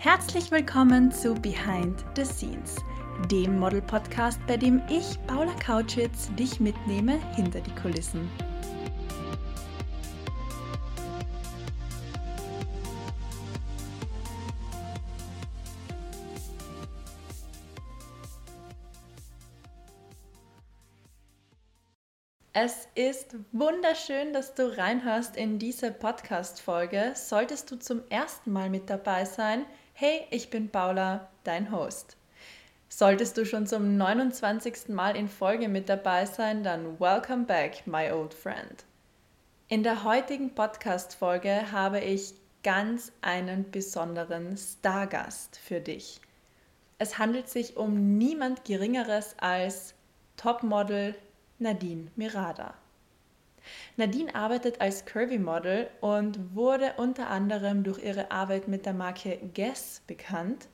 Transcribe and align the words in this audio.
Herzlich 0.00 0.52
willkommen 0.52 1.10
zu 1.10 1.34
Behind 1.34 2.04
the 2.14 2.24
Scenes, 2.24 2.76
dem 3.32 3.58
Model-Podcast, 3.58 4.38
bei 4.46 4.56
dem 4.56 4.80
ich, 4.88 5.18
Paula 5.26 5.52
Kautschitz, 5.54 6.32
dich 6.36 6.60
mitnehme 6.60 7.18
hinter 7.34 7.60
die 7.60 7.74
Kulissen. 7.74 8.30
Es 22.52 22.88
ist 22.94 23.34
wunderschön, 23.50 24.32
dass 24.32 24.54
du 24.54 24.76
reinhörst 24.78 25.36
in 25.36 25.58
diese 25.58 25.90
Podcast-Folge. 25.90 27.12
Solltest 27.16 27.72
du 27.72 27.80
zum 27.80 28.02
ersten 28.10 28.52
Mal 28.52 28.70
mit 28.70 28.88
dabei 28.88 29.24
sein, 29.24 29.64
hey, 30.00 30.24
ich 30.30 30.48
bin 30.48 30.68
Paula, 30.68 31.28
dein 31.42 31.72
Host. 31.72 32.16
Solltest 32.88 33.36
du 33.36 33.44
schon 33.44 33.66
zum 33.66 33.96
29. 33.96 34.90
Mal 34.90 35.16
in 35.16 35.28
Folge 35.28 35.68
mit 35.68 35.88
dabei 35.88 36.24
sein, 36.24 36.62
dann 36.62 37.00
welcome 37.00 37.46
back, 37.46 37.84
my 37.84 38.12
old 38.12 38.32
friend. 38.32 38.84
In 39.66 39.82
der 39.82 40.04
heutigen 40.04 40.54
Podcast-Folge 40.54 41.72
habe 41.72 41.98
ich 41.98 42.34
ganz 42.62 43.10
einen 43.22 43.72
besonderen 43.72 44.56
Stargast 44.56 45.56
für 45.56 45.80
dich. 45.80 46.20
Es 46.98 47.18
handelt 47.18 47.48
sich 47.48 47.76
um 47.76 48.18
niemand 48.18 48.64
Geringeres 48.64 49.34
als 49.40 49.94
Topmodel 50.36 51.16
Nadine 51.58 52.12
Mirada. 52.14 52.74
Nadine 53.96 54.34
arbeitet 54.34 54.80
als 54.80 55.04
Curvy-Model 55.04 55.88
und 56.00 56.54
wurde 56.54 56.94
unter 56.96 57.28
anderem 57.30 57.84
durch 57.84 58.02
ihre 58.02 58.30
Arbeit 58.30 58.68
mit 58.68 58.86
der 58.86 58.94
Marke 58.94 59.38
Guess 59.54 60.02
bekannt, 60.06 60.68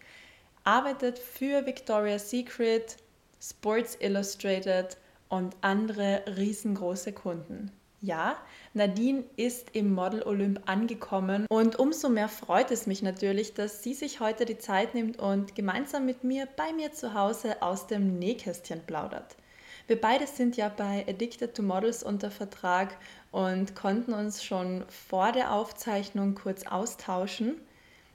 arbeitet 0.64 1.18
für 1.18 1.66
Victoria's 1.66 2.30
Secret, 2.30 2.96
Sports 3.40 3.96
Illustrated 4.00 4.96
und 5.28 5.56
andere 5.60 6.22
riesengroße 6.36 7.12
Kunden. 7.12 7.70
Ja, 8.04 8.36
Nadine 8.74 9.24
ist 9.36 9.74
im 9.74 9.94
Model 9.94 10.22
Olymp 10.24 10.60
angekommen 10.66 11.46
und 11.48 11.78
umso 11.78 12.10
mehr 12.10 12.28
freut 12.28 12.70
es 12.70 12.86
mich 12.86 13.00
natürlich, 13.00 13.54
dass 13.54 13.82
sie 13.82 13.94
sich 13.94 14.20
heute 14.20 14.44
die 14.44 14.58
Zeit 14.58 14.94
nimmt 14.94 15.18
und 15.18 15.54
gemeinsam 15.54 16.04
mit 16.04 16.22
mir 16.22 16.46
bei 16.54 16.74
mir 16.74 16.92
zu 16.92 17.14
Hause 17.14 17.62
aus 17.62 17.86
dem 17.86 18.18
Nähkästchen 18.18 18.82
plaudert. 18.86 19.36
Wir 19.86 20.00
beide 20.00 20.26
sind 20.26 20.56
ja 20.56 20.70
bei 20.70 21.04
Addicted 21.06 21.54
to 21.54 21.62
Models 21.62 22.02
unter 22.02 22.30
Vertrag 22.30 22.96
und 23.30 23.74
konnten 23.74 24.14
uns 24.14 24.42
schon 24.42 24.84
vor 24.88 25.32
der 25.32 25.52
Aufzeichnung 25.52 26.34
kurz 26.34 26.66
austauschen. 26.66 27.56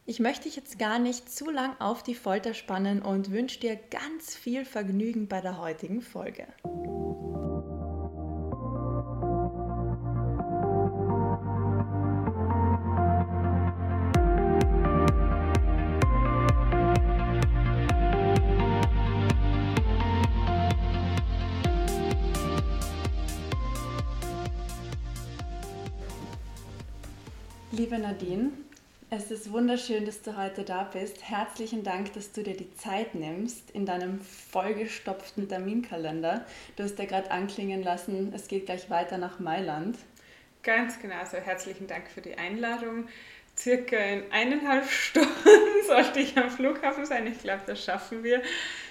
Ich 0.07 0.19
möchte 0.19 0.45
dich 0.45 0.55
jetzt 0.55 0.79
gar 0.79 0.97
nicht 0.97 1.31
zu 1.31 1.51
lang 1.51 1.79
auf 1.79 2.01
die 2.01 2.15
Folter 2.15 2.55
spannen 2.55 3.03
und 3.03 3.29
wünsche 3.29 3.59
dir 3.59 3.77
ganz 3.91 4.35
viel 4.35 4.65
Vergnügen 4.65 5.27
bei 5.27 5.41
der 5.41 5.59
heutigen 5.59 6.01
Folge. 6.01 6.47
Liebe 27.79 27.97
Nadine, 27.97 28.51
es 29.09 29.31
ist 29.31 29.53
wunderschön, 29.53 30.05
dass 30.05 30.21
du 30.21 30.35
heute 30.35 30.65
da 30.65 30.83
bist. 30.83 31.23
Herzlichen 31.23 31.81
Dank, 31.81 32.11
dass 32.11 32.33
du 32.33 32.43
dir 32.43 32.57
die 32.57 32.75
Zeit 32.75 33.15
nimmst 33.15 33.71
in 33.71 33.85
deinem 33.85 34.19
vollgestopften 34.19 35.47
Terminkalender. 35.47 36.45
Du 36.75 36.83
hast 36.83 36.99
ja 36.99 37.05
gerade 37.05 37.31
anklingen 37.31 37.81
lassen, 37.81 38.33
es 38.35 38.49
geht 38.49 38.65
gleich 38.65 38.89
weiter 38.89 39.17
nach 39.17 39.39
Mailand. 39.39 39.97
Ganz 40.61 40.99
genau, 41.01 41.15
also 41.19 41.37
herzlichen 41.37 41.87
Dank 41.87 42.09
für 42.09 42.19
die 42.19 42.37
Einladung. 42.37 43.07
Circa 43.55 43.95
in 43.95 44.29
eineinhalb 44.29 44.85
Stunden 44.89 45.29
sollte 45.87 46.19
ich 46.19 46.37
am 46.37 46.49
Flughafen 46.49 47.05
sein. 47.05 47.27
Ich 47.27 47.39
glaube, 47.39 47.61
das 47.65 47.81
schaffen 47.81 48.25
wir. 48.25 48.41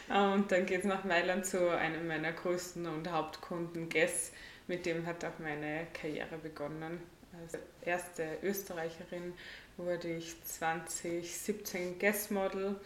Und 0.09 0.51
dann 0.51 0.65
geht 0.65 0.79
es 0.79 0.87
nach 0.87 1.05
Mailand 1.05 1.45
zu 1.45 1.77
einem 1.77 2.07
meiner 2.07 2.33
größten 2.33 2.87
und 2.87 3.13
Hauptkunden, 3.13 3.91
Guess. 3.91 4.33
Mit 4.67 4.87
dem 4.87 5.05
hat 5.05 5.27
auch 5.27 5.39
meine 5.41 5.89
Karriere 5.93 6.39
begonnen. 6.43 7.03
Als 7.43 7.59
erste 7.83 8.39
Österreicherin 8.43 9.35
wurde 9.77 10.09
ich 10.09 10.43
2017 10.45 11.99
Guest 11.99 12.31
Model 12.31 12.77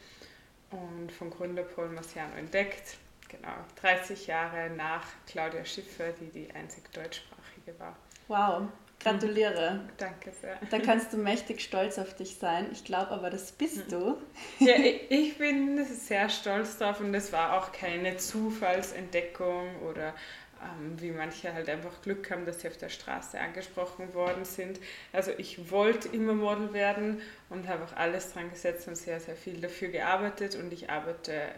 und 0.71 1.11
vom 1.13 1.31
Gründer 1.31 1.63
Paul 1.63 1.89
Marciano 1.89 2.37
entdeckt. 2.37 2.99
Genau, 3.29 3.55
30 3.81 4.27
Jahre 4.27 4.71
nach 4.71 5.05
Claudia 5.27 5.65
Schiffer, 5.65 6.13
die 6.13 6.29
die 6.29 6.55
einzig 6.55 6.91
deutschsprachige 6.93 7.79
war. 7.79 7.97
Wow, 8.29 8.69
gratuliere. 9.01 9.75
Mhm. 9.75 9.89
Danke 9.97 10.33
sehr. 10.33 10.59
Da 10.71 10.79
kannst 10.79 11.13
du 11.13 11.17
mächtig 11.17 11.63
stolz 11.63 11.99
auf 11.99 12.15
dich 12.15 12.37
sein. 12.37 12.69
Ich 12.73 12.85
glaube 12.85 13.11
aber, 13.11 13.31
das 13.31 13.53
bist 13.53 13.91
du. 13.91 14.19
Ja, 14.59 14.75
ich 14.77 15.39
bin 15.39 15.85
sehr 15.85 16.29
stolz 16.29 16.79
drauf 16.79 17.01
und 17.01 17.15
es 17.15 17.33
war 17.33 17.59
auch 17.59 17.73
keine 17.73 18.19
Zufallsentdeckung 18.19 19.81
oder 19.83 20.15
ähm, 20.63 21.01
wie 21.01 21.11
manche 21.11 21.53
halt 21.53 21.69
einfach 21.69 22.03
Glück 22.03 22.31
haben, 22.31 22.47
dass 22.47 22.61
sie 22.61 22.69
auf 22.69 22.77
der 22.77 22.89
Straße 22.89 23.39
angesprochen 23.39 24.15
worden 24.15 24.45
sind. 24.45 24.79
Also 25.13 25.33
ich 25.37 25.71
wollte 25.71 26.09
immer 26.09 26.35
Model 26.35 26.73
werden 26.73 27.21
und 27.51 27.69
habe 27.69 27.85
auch 27.85 27.97
alles 27.97 28.33
dran 28.33 28.51
gesetzt 28.51 28.87
und 28.89 28.97
sehr, 28.97 29.21
sehr 29.21 29.37
viel 29.37 29.61
dafür 29.61 29.89
gearbeitet 29.89 30.55
und 30.55 30.73
ich 30.73 30.91
arbeite 30.91 31.49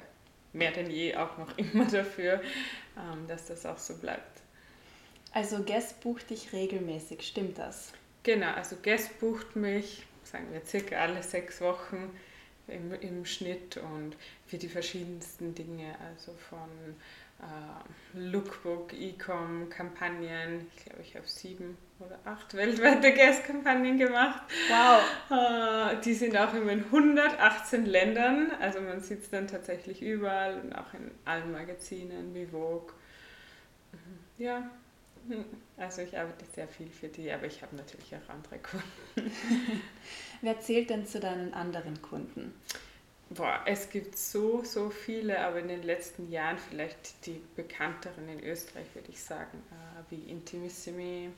mehr 0.52 0.70
denn 0.70 0.90
je 0.90 1.16
auch 1.16 1.36
noch 1.38 1.56
immer 1.58 1.86
dafür, 1.86 2.40
ähm, 2.96 3.26
dass 3.28 3.46
das 3.46 3.66
auch 3.66 3.78
so 3.78 3.96
bleibt. 3.96 4.40
Also 5.32 5.62
Guest 5.64 6.00
bucht 6.00 6.30
dich 6.30 6.52
regelmäßig, 6.52 7.22
stimmt 7.26 7.58
das? 7.58 7.92
Genau, 8.22 8.52
also 8.52 8.76
Guest 8.82 9.18
bucht 9.18 9.56
mich, 9.56 10.04
sagen 10.22 10.46
wir 10.52 10.64
circa 10.64 10.96
alle 10.96 11.22
sechs 11.22 11.60
Wochen 11.60 12.10
im, 12.68 12.94
im 12.94 13.26
Schnitt 13.26 13.76
und 13.76 14.16
für 14.46 14.58
die 14.58 14.68
verschiedensten 14.68 15.54
Dinge, 15.54 15.96
also 16.08 16.32
von 16.48 16.68
äh, 17.40 18.18
Lookbook, 18.18 18.92
E-Com, 18.92 19.68
Kampagnen. 19.70 20.66
Ich 20.76 20.84
glaube, 20.84 21.02
ich 21.02 21.16
habe 21.16 21.26
sieben 21.26 21.76
oder 21.98 22.18
acht 22.24 22.54
weltweite 22.54 23.12
Guest-Kampagnen 23.14 23.98
gemacht. 23.98 24.42
Wow! 24.68 25.02
Äh, 25.38 26.00
die 26.02 26.14
sind 26.14 26.36
auch 26.36 26.54
immer 26.54 26.72
in 26.72 26.84
118 26.84 27.86
Ländern. 27.86 28.52
Also 28.60 28.80
man 28.80 29.00
sieht 29.00 29.22
es 29.22 29.30
dann 29.30 29.46
tatsächlich 29.46 30.02
überall 30.02 30.60
und 30.60 30.72
auch 30.74 30.92
in 30.94 31.10
allen 31.24 31.52
Magazinen 31.52 32.34
wie 32.34 32.46
Vogue. 32.46 32.92
Mhm. 33.92 34.44
Ja, 34.44 34.70
also 35.76 36.02
ich 36.02 36.16
arbeite 36.16 36.44
sehr 36.54 36.68
viel 36.68 36.88
für 36.88 37.08
die, 37.08 37.30
aber 37.30 37.46
ich 37.46 37.62
habe 37.62 37.76
natürlich 37.76 38.14
auch 38.14 38.32
andere 38.32 38.58
Kunden. 38.58 39.32
Wer 40.40 40.60
zählt 40.60 40.90
denn 40.90 41.06
zu 41.06 41.20
deinen 41.20 41.54
anderen 41.54 42.00
Kunden? 42.02 42.54
Boah, 43.34 43.60
es 43.66 43.90
gibt 43.90 44.16
so, 44.16 44.62
so 44.62 44.90
viele, 44.90 45.40
aber 45.40 45.58
in 45.58 45.68
den 45.68 45.82
letzten 45.82 46.30
Jahren 46.30 46.58
vielleicht 46.58 47.26
die 47.26 47.40
bekannteren 47.56 48.28
in 48.28 48.44
Österreich, 48.44 48.86
würde 48.94 49.10
ich 49.10 49.20
sagen, 49.20 49.62
äh, 49.70 50.02
wie 50.10 50.30
Intimissimi, 50.30 51.30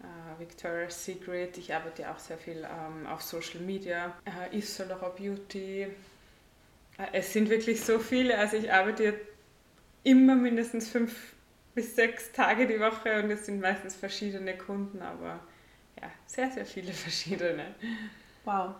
äh, 0.00 0.40
Victoria's 0.40 1.02
Secret. 1.04 1.56
Ich 1.56 1.72
arbeite 1.72 2.10
auch 2.10 2.18
sehr 2.18 2.36
viel 2.36 2.64
ähm, 2.64 3.06
auf 3.06 3.22
Social 3.22 3.60
Media, 3.60 4.14
äh, 4.24 4.58
Yves 4.58 4.82
Beauty. 5.16 5.82
Äh, 5.82 5.88
es 7.12 7.32
sind 7.32 7.48
wirklich 7.48 7.80
so 7.80 7.98
viele, 7.98 8.36
also 8.36 8.56
ich 8.56 8.70
arbeite 8.70 9.18
immer 10.02 10.34
mindestens 10.34 10.88
fünf 10.88 11.32
bis 11.74 11.96
sechs 11.96 12.32
Tage 12.32 12.66
die 12.66 12.80
Woche 12.80 13.22
und 13.22 13.30
es 13.30 13.46
sind 13.46 13.60
meistens 13.60 13.94
verschiedene 13.94 14.58
Kunden, 14.58 15.00
aber 15.00 15.40
ja, 16.00 16.10
sehr, 16.26 16.50
sehr 16.50 16.66
viele 16.66 16.92
verschiedene. 16.92 17.74
Wow. 18.44 18.74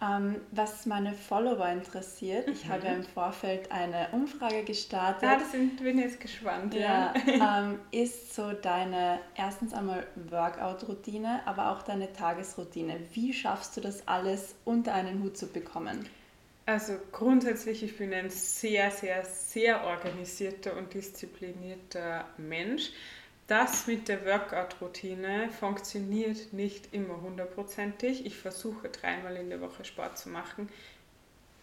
Ähm, 0.00 0.42
was 0.50 0.84
meine 0.84 1.14
Follower 1.14 1.66
interessiert, 1.68 2.48
ich 2.48 2.66
mhm. 2.66 2.68
habe 2.68 2.86
im 2.88 3.02
Vorfeld 3.02 3.72
eine 3.72 4.08
Umfrage 4.12 4.62
gestartet. 4.62 5.22
Ja, 5.22 5.38
das 5.38 5.52
sind, 5.52 5.82
bin 5.82 5.98
jetzt 5.98 6.20
gespannt. 6.20 6.74
Ja, 6.74 7.14
ja. 7.26 7.60
Ähm, 7.66 7.78
ist 7.92 8.34
so 8.34 8.52
deine 8.52 9.20
erstens 9.36 9.72
einmal 9.72 10.06
Workout-Routine, 10.28 11.40
aber 11.46 11.70
auch 11.70 11.82
deine 11.82 12.12
Tagesroutine. 12.12 13.00
Wie 13.14 13.32
schaffst 13.32 13.76
du 13.76 13.80
das 13.80 14.06
alles 14.06 14.54
unter 14.66 14.92
einen 14.92 15.22
Hut 15.22 15.38
zu 15.38 15.46
bekommen? 15.46 16.06
Also 16.66 16.94
grundsätzlich, 17.12 17.82
ich 17.82 17.96
bin 17.96 18.12
ein 18.12 18.28
sehr, 18.28 18.90
sehr, 18.90 19.24
sehr 19.24 19.84
organisierter 19.84 20.76
und 20.76 20.92
disziplinierter 20.92 22.26
Mensch. 22.36 22.90
Das 23.48 23.86
mit 23.86 24.08
der 24.08 24.26
Workout-Routine 24.26 25.50
funktioniert 25.50 26.52
nicht 26.52 26.92
immer 26.92 27.20
hundertprozentig. 27.20 28.26
Ich 28.26 28.36
versuche 28.36 28.88
dreimal 28.88 29.36
in 29.36 29.50
der 29.50 29.60
Woche 29.60 29.84
Sport 29.84 30.18
zu 30.18 30.28
machen. 30.30 30.68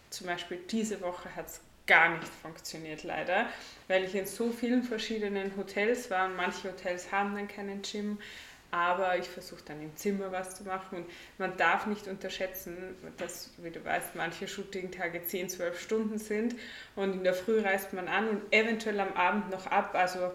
Zum 0.08 0.26
Beispiel 0.26 0.58
diese 0.70 1.02
Woche 1.02 1.34
hat 1.36 1.48
es 1.48 1.60
gar 1.86 2.16
nicht 2.16 2.32
funktioniert 2.40 3.02
leider, 3.02 3.46
weil 3.88 4.04
ich 4.04 4.14
in 4.14 4.24
so 4.24 4.50
vielen 4.50 4.82
verschiedenen 4.82 5.54
Hotels 5.58 6.10
war 6.10 6.28
manche 6.28 6.70
Hotels 6.70 7.12
haben 7.12 7.34
dann 7.34 7.48
keinen 7.48 7.82
Gym. 7.82 8.18
aber 8.70 9.18
ich 9.18 9.28
versuche 9.28 9.62
dann 9.66 9.80
im 9.82 9.94
Zimmer 9.96 10.32
was 10.32 10.56
zu 10.56 10.64
machen. 10.64 10.98
Und 10.98 11.06
man 11.38 11.56
darf 11.56 11.86
nicht 11.86 12.08
unterschätzen, 12.08 12.96
dass, 13.18 13.50
wie 13.58 13.70
du 13.70 13.84
weißt, 13.84 14.16
manche 14.16 14.48
Shooting-Tage 14.48 15.22
10, 15.24 15.48
12 15.50 15.80
Stunden 15.80 16.18
sind 16.18 16.56
und 16.96 17.12
in 17.12 17.24
der 17.24 17.34
Früh 17.34 17.60
reist 17.60 17.92
man 17.92 18.08
an 18.08 18.28
und 18.28 18.52
eventuell 18.52 18.98
am 18.98 19.12
Abend 19.12 19.50
noch 19.50 19.66
ab. 19.66 19.94
Also 19.94 20.32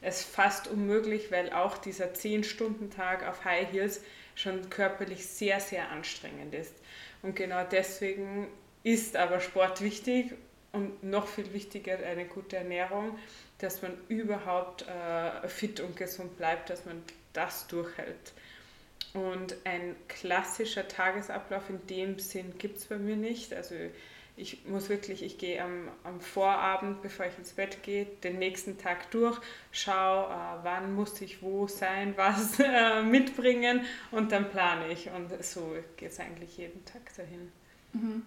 es 0.00 0.22
fast 0.22 0.68
unmöglich, 0.68 1.30
weil 1.30 1.52
auch 1.52 1.78
dieser 1.78 2.12
10-Stunden-Tag 2.12 3.26
auf 3.26 3.44
High 3.44 3.72
Heels 3.72 4.00
schon 4.34 4.70
körperlich 4.70 5.26
sehr, 5.26 5.60
sehr 5.60 5.90
anstrengend 5.90 6.54
ist. 6.54 6.74
Und 7.22 7.34
genau 7.34 7.64
deswegen 7.64 8.48
ist 8.84 9.16
aber 9.16 9.40
Sport 9.40 9.80
wichtig 9.80 10.34
und 10.72 11.02
noch 11.02 11.26
viel 11.26 11.52
wichtiger 11.52 11.98
eine 11.98 12.26
gute 12.26 12.56
Ernährung, 12.56 13.18
dass 13.58 13.82
man 13.82 13.92
überhaupt 14.08 14.86
äh, 14.86 15.48
fit 15.48 15.80
und 15.80 15.96
gesund 15.96 16.36
bleibt, 16.36 16.70
dass 16.70 16.84
man 16.84 17.02
das 17.32 17.66
durchhält. 17.66 18.32
Und 19.14 19.56
ein 19.64 19.96
klassischer 20.06 20.86
Tagesablauf 20.86 21.68
in 21.70 21.84
dem 21.86 22.18
Sinn 22.18 22.56
gibt 22.58 22.78
es 22.78 22.86
bei 22.86 22.98
mir 22.98 23.16
nicht. 23.16 23.52
Also 23.52 23.74
ich 24.38 24.64
muss 24.66 24.88
wirklich, 24.88 25.22
ich 25.22 25.36
gehe 25.36 25.62
am, 25.62 25.88
am 26.04 26.20
Vorabend, 26.20 27.02
bevor 27.02 27.26
ich 27.26 27.36
ins 27.36 27.52
Bett 27.52 27.82
gehe, 27.82 28.06
den 28.22 28.38
nächsten 28.38 28.78
Tag 28.78 29.10
durch, 29.10 29.38
schaue, 29.72 30.26
äh, 30.32 30.64
wann 30.64 30.94
muss 30.94 31.20
ich 31.20 31.42
wo 31.42 31.66
sein, 31.66 32.14
was 32.16 32.58
äh, 32.64 33.02
mitbringen 33.02 33.84
und 34.10 34.32
dann 34.32 34.50
plane 34.50 34.92
ich. 34.92 35.10
Und 35.10 35.44
so 35.44 35.76
geht 35.96 36.12
es 36.12 36.20
eigentlich 36.20 36.56
jeden 36.56 36.84
Tag 36.84 37.14
dahin. 37.16 37.52
Mhm. 37.92 38.22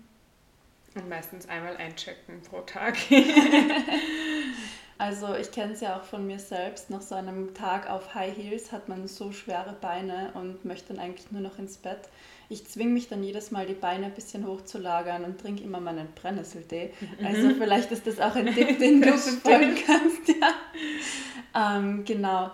Und 0.94 1.08
meistens 1.08 1.48
einmal 1.48 1.78
einchecken 1.78 2.42
pro 2.42 2.62
Tag. 2.62 2.98
Also 5.02 5.34
ich 5.34 5.50
kenne 5.50 5.74
es 5.74 5.82
ja 5.82 5.98
auch 5.98 6.04
von 6.04 6.28
mir 6.28 6.38
selbst. 6.38 6.92
Nach 6.92 7.02
so 7.02 7.16
einem 7.16 7.56
Tag 7.56 7.90
auf 7.90 8.14
High 8.14 8.38
Heels 8.38 8.72
hat 8.72 8.88
man 8.88 9.08
so 9.08 9.32
schwere 9.32 9.76
Beine 9.82 10.30
und 10.36 10.64
möchte 10.64 10.94
dann 10.94 11.02
eigentlich 11.02 11.32
nur 11.32 11.42
noch 11.42 11.58
ins 11.58 11.78
Bett. 11.78 12.02
Ich 12.50 12.68
zwinge 12.68 12.92
mich 12.92 13.08
dann 13.08 13.24
jedes 13.24 13.50
Mal, 13.50 13.66
die 13.66 13.74
Beine 13.74 14.06
ein 14.06 14.14
bisschen 14.14 14.46
hochzulagern 14.46 15.24
und 15.24 15.42
trinke 15.42 15.64
immer 15.64 15.80
meinen 15.80 16.10
Brennnesseltee. 16.14 16.92
Mhm. 17.00 17.26
Also 17.26 17.50
vielleicht 17.56 17.92
ist 17.92 18.06
das 18.06 18.20
auch 18.20 18.36
ein 18.36 18.54
Tipp, 18.54 18.78
den 18.78 19.02
du 19.02 19.12
befolgen 19.12 19.76
kannst. 19.88 20.28
Ja. 20.40 21.78
Ähm, 21.80 22.06
genau. 22.06 22.52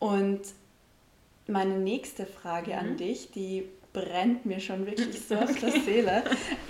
Und 0.00 0.40
meine 1.46 1.78
nächste 1.78 2.26
Frage 2.26 2.72
mhm. 2.72 2.78
an 2.78 2.96
dich, 2.96 3.30
die 3.30 3.68
brennt 3.92 4.44
mir 4.46 4.58
schon 4.58 4.84
wirklich 4.84 5.20
so 5.20 5.36
auf 5.36 5.56
der 5.60 5.70
Seele. 5.84 6.24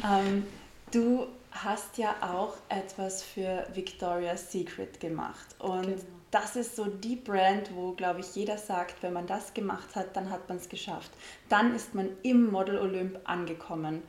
Ähm, 0.04 0.44
du 0.92 1.28
hast 1.54 1.98
ja 1.98 2.16
auch 2.20 2.56
etwas 2.68 3.22
für 3.22 3.66
Victoria's 3.72 4.50
Secret 4.50 4.98
gemacht. 5.00 5.54
Und 5.60 5.82
genau. 5.82 6.02
das 6.30 6.56
ist 6.56 6.76
so 6.76 6.86
die 6.86 7.16
Brand, 7.16 7.74
wo, 7.74 7.92
glaube 7.92 8.20
ich, 8.20 8.34
jeder 8.34 8.58
sagt, 8.58 9.02
wenn 9.02 9.12
man 9.12 9.26
das 9.26 9.54
gemacht 9.54 9.94
hat, 9.94 10.16
dann 10.16 10.30
hat 10.30 10.48
man 10.48 10.58
es 10.58 10.68
geschafft. 10.68 11.12
Dann 11.48 11.74
ist 11.74 11.94
man 11.94 12.10
im 12.22 12.50
Model 12.50 12.78
Olymp 12.78 13.20
angekommen. 13.24 14.02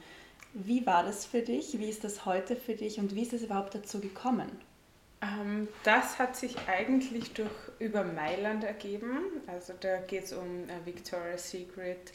Wie 0.54 0.86
war 0.86 1.04
das 1.04 1.26
für 1.26 1.42
dich? 1.42 1.78
Wie 1.80 1.90
ist 1.90 2.04
das 2.04 2.26
heute 2.26 2.56
für 2.56 2.74
dich? 2.74 3.00
Und 3.00 3.14
wie 3.14 3.22
ist 3.22 3.34
es 3.34 3.44
überhaupt 3.44 3.76
dazu 3.76 4.00
gekommen? 4.00 4.50
Ähm, 5.22 5.68
das 5.84 6.18
hat 6.18 6.36
sich 6.36 6.56
eigentlich 6.68 7.34
durch 7.34 7.52
über 7.80 8.04
Mailand 8.04 8.64
ergeben. 8.64 9.20
Also 9.48 9.74
da 9.80 9.98
geht 9.98 10.26
es 10.26 10.34
um 10.34 10.64
äh, 10.70 10.86
Victoria's 10.86 11.52
Secret 11.52 12.12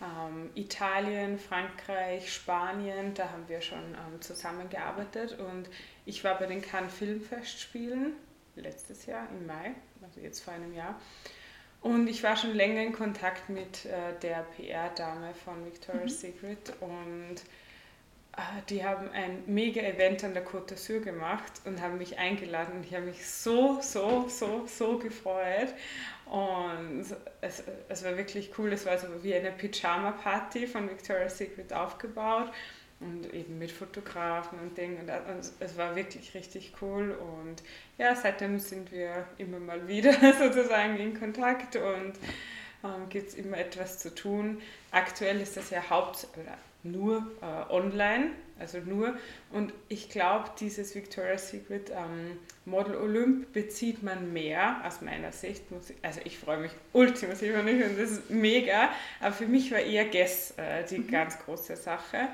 ähm, 0.00 0.50
Italien, 0.54 1.38
Frankreich, 1.38 2.32
Spanien, 2.32 3.14
da 3.14 3.30
haben 3.30 3.48
wir 3.48 3.60
schon 3.60 3.78
ähm, 3.78 4.20
zusammengearbeitet 4.20 5.38
und 5.38 5.68
ich 6.04 6.22
war 6.24 6.38
bei 6.38 6.46
den 6.46 6.62
Cannes 6.62 6.92
Filmfestspielen 6.92 8.12
letztes 8.56 9.06
Jahr 9.06 9.28
im 9.30 9.46
Mai, 9.46 9.74
also 10.02 10.20
jetzt 10.20 10.40
vor 10.40 10.54
einem 10.54 10.74
Jahr. 10.74 10.98
Und 11.82 12.08
ich 12.08 12.22
war 12.22 12.36
schon 12.36 12.54
länger 12.54 12.82
in 12.82 12.92
Kontakt 12.92 13.48
mit 13.48 13.84
äh, 13.84 14.18
der 14.20 14.44
PR-Dame 14.56 15.34
von 15.34 15.64
Victoria's 15.64 16.22
mhm. 16.22 16.32
Secret 16.32 16.72
und 16.80 17.36
die 18.68 18.84
haben 18.84 19.10
ein 19.12 19.42
Mega-Event 19.46 20.24
an 20.24 20.34
der 20.34 20.46
Côte 20.46 20.74
d'Azur 20.74 21.00
gemacht 21.00 21.52
und 21.64 21.80
haben 21.80 21.98
mich 21.98 22.18
eingeladen 22.18 22.76
und 22.76 22.84
ich 22.84 22.94
habe 22.94 23.06
mich 23.06 23.26
so, 23.26 23.80
so, 23.80 24.28
so, 24.28 24.66
so 24.66 24.98
gefreut. 24.98 25.68
Und 26.26 27.06
es, 27.40 27.62
es 27.88 28.04
war 28.04 28.16
wirklich 28.16 28.50
cool, 28.58 28.72
es 28.72 28.84
war 28.84 28.98
so 28.98 29.06
wie 29.22 29.34
eine 29.34 29.52
Pyjama-Party 29.52 30.66
von 30.66 30.90
Victoria's 30.90 31.38
Secret 31.38 31.72
aufgebaut 31.72 32.52
und 33.00 33.32
eben 33.32 33.58
mit 33.58 33.70
Fotografen 33.70 34.58
und 34.58 34.76
Dingen. 34.76 35.08
Und 35.08 35.50
es 35.60 35.76
war 35.78 35.94
wirklich 35.96 36.34
richtig 36.34 36.72
cool. 36.82 37.12
Und 37.12 37.62
ja, 37.96 38.14
seitdem 38.14 38.58
sind 38.58 38.90
wir 38.92 39.26
immer 39.38 39.60
mal 39.60 39.86
wieder 39.88 40.12
sozusagen 40.38 40.98
in 40.98 41.18
Kontakt 41.18 41.76
und 41.76 42.14
ähm, 42.84 43.08
gibt 43.08 43.28
es 43.28 43.34
immer 43.34 43.58
etwas 43.58 43.98
zu 43.98 44.14
tun. 44.14 44.60
Aktuell 44.90 45.40
ist 45.40 45.56
das 45.56 45.70
ja 45.70 45.88
haupt 45.88 46.26
nur 46.92 47.26
äh, 47.42 47.72
online, 47.72 48.30
also 48.58 48.78
nur. 48.78 49.16
Und 49.52 49.72
ich 49.88 50.08
glaube, 50.08 50.50
dieses 50.58 50.94
Victoria's 50.94 51.50
Secret 51.50 51.90
ähm, 51.90 52.38
Model 52.64 52.96
Olymp 52.96 53.52
bezieht 53.52 54.02
man 54.02 54.32
mehr 54.32 54.80
aus 54.84 55.00
meiner 55.02 55.32
Sicht. 55.32 55.62
Also 56.02 56.20
ich 56.24 56.38
freue 56.38 56.58
mich 56.58 56.72
ultimativ 56.92 57.54
und 57.54 57.66
das 57.98 58.10
ist 58.10 58.30
mega. 58.30 58.90
Aber 59.20 59.32
für 59.32 59.46
mich 59.46 59.70
war 59.72 59.80
eher 59.80 60.06
Guess 60.06 60.54
äh, 60.56 60.84
die 60.84 60.98
mhm. 60.98 61.10
ganz 61.10 61.38
große 61.38 61.76
Sache. 61.76 62.28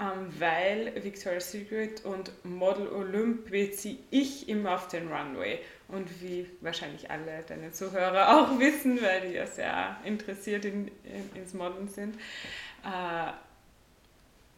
Ähm, 0.00 0.32
weil 0.38 1.04
Victoria's 1.04 1.52
Secret 1.52 2.02
und 2.06 2.32
Model 2.44 2.88
Olymp 2.88 3.50
beziehe 3.50 3.98
ich 4.10 4.48
immer 4.48 4.76
auf 4.76 4.88
den 4.88 5.12
Runway. 5.12 5.58
Und 5.88 6.22
wie 6.22 6.46
wahrscheinlich 6.62 7.10
alle 7.10 7.44
deine 7.46 7.72
Zuhörer 7.72 8.36
auch 8.38 8.58
wissen, 8.58 9.02
weil 9.02 9.28
die 9.28 9.34
ja 9.34 9.46
sehr 9.46 9.98
interessiert 10.04 10.64
in, 10.64 10.88
in, 11.04 11.42
ins 11.42 11.52
Modeln 11.52 11.88
sind, 11.88 12.14
äh, 12.84 13.32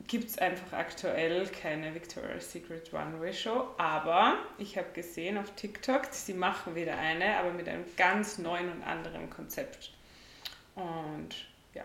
gibt 0.07 0.31
es 0.31 0.39
einfach 0.39 0.77
aktuell 0.77 1.47
keine 1.49 1.95
Victoria's 1.95 2.51
Secret 2.51 2.93
Runway 2.93 3.33
Show, 3.33 3.69
aber 3.79 4.39
ich 4.59 4.77
habe 4.77 4.89
gesehen 4.93 5.39
auf 5.39 5.51
TikTok, 5.57 6.07
sie 6.11 6.35
machen 6.35 6.75
wieder 6.75 6.97
eine, 6.99 7.37
aber 7.39 7.53
mit 7.53 7.69
einem 7.69 7.85
ganz 7.97 8.39
neuen 8.39 8.71
und 8.71 8.83
anderen 8.83 9.31
Konzept. 9.31 9.93
Und 10.75 11.31
ja, 11.75 11.85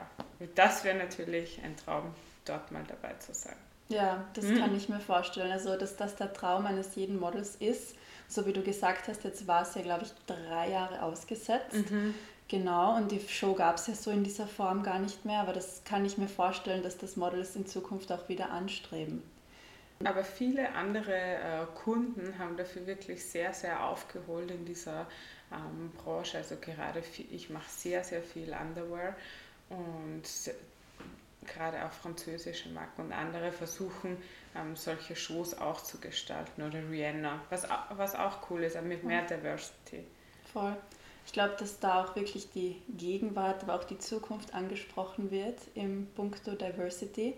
das 0.56 0.84
wäre 0.84 0.98
natürlich 0.98 1.62
ein 1.64 1.76
Traum, 1.78 2.14
dort 2.46 2.72
mal 2.72 2.84
dabei 2.88 3.14
zu 3.16 3.34
sein. 3.34 3.56
Ja, 3.90 4.24
das 4.34 4.46
mhm. 4.46 4.60
kann 4.60 4.76
ich 4.76 4.88
mir 4.88 5.00
vorstellen. 5.00 5.52
Also, 5.52 5.76
dass 5.76 5.98
das 5.98 6.16
der 6.16 6.32
Traum 6.32 6.66
eines 6.68 6.96
jeden 6.96 7.20
Models 7.20 7.56
ist. 7.56 7.96
So 8.28 8.46
wie 8.46 8.54
du 8.54 8.62
gesagt 8.62 9.08
hast, 9.08 9.24
jetzt 9.24 9.48
war 9.48 9.64
es 9.64 9.74
ja, 9.74 9.82
glaube 9.82 10.06
ich, 10.06 10.12
drei 10.28 10.70
Jahre 10.70 11.02
ausgesetzt. 11.02 11.90
Mhm. 11.90 12.14
Genau, 12.50 12.98
und 12.98 13.12
die 13.12 13.20
Show 13.20 13.54
gab 13.54 13.76
es 13.76 13.86
ja 13.86 13.94
so 13.94 14.10
in 14.10 14.24
dieser 14.24 14.48
Form 14.48 14.82
gar 14.82 14.98
nicht 14.98 15.24
mehr, 15.24 15.40
aber 15.40 15.54
das 15.54 15.84
kann 15.84 16.04
ich 16.04 16.18
mir 16.18 16.28
vorstellen, 16.28 16.82
dass 16.82 16.98
das 16.98 17.16
Models 17.16 17.56
in 17.56 17.68
Zukunft 17.68 18.12
auch 18.12 18.28
wieder 18.28 18.50
anstreben. 18.50 19.22
Aber 20.04 20.24
viele 20.24 20.74
andere 20.74 21.14
äh, 21.14 21.66
Kunden 21.76 22.40
haben 22.40 22.58
dafür 22.58 22.88
wirklich 22.88 23.24
sehr, 23.24 23.54
sehr 23.54 23.86
aufgeholt 23.86 24.50
in 24.50 24.66
dieser 24.66 25.06
ähm, 25.52 25.92
Branche. 25.98 26.38
Also 26.38 26.56
gerade 26.56 27.04
viel, 27.04 27.28
ich 27.32 27.52
mache 27.52 27.70
sehr, 27.70 28.04
sehr 28.04 28.24
viel 28.24 28.56
Underwear 28.60 29.16
und 29.70 30.24
gerade 31.46 31.86
auch 31.86 31.92
französische 31.92 32.70
Marken 32.70 33.02
und 33.02 33.12
andere 33.12 33.52
versuchen, 33.52 34.18
ähm, 34.56 34.76
solche 34.76 35.16
Shows 35.16 35.56
auch 35.56 35.84
zu 35.84 36.00
gestalten 36.00 36.64
oder 36.64 36.80
Rihanna, 36.90 37.42
was, 37.52 37.68
was 37.92 38.16
auch 38.16 38.50
cool 38.50 38.64
ist, 38.64 38.82
mit 38.82 39.04
mehr 39.04 39.22
Diversity. 39.24 40.04
Voll. 40.52 40.76
Ich 41.30 41.34
glaube, 41.34 41.54
dass 41.60 41.80
da 41.80 42.04
auch 42.04 42.16
wirklich 42.16 42.50
die 42.50 42.82
Gegenwart, 42.98 43.62
aber 43.62 43.76
auch 43.76 43.84
die 43.84 44.00
Zukunft 44.00 44.56
angesprochen 44.56 45.30
wird 45.30 45.60
im 45.76 46.08
Punkto 46.16 46.56
Diversity. 46.56 47.36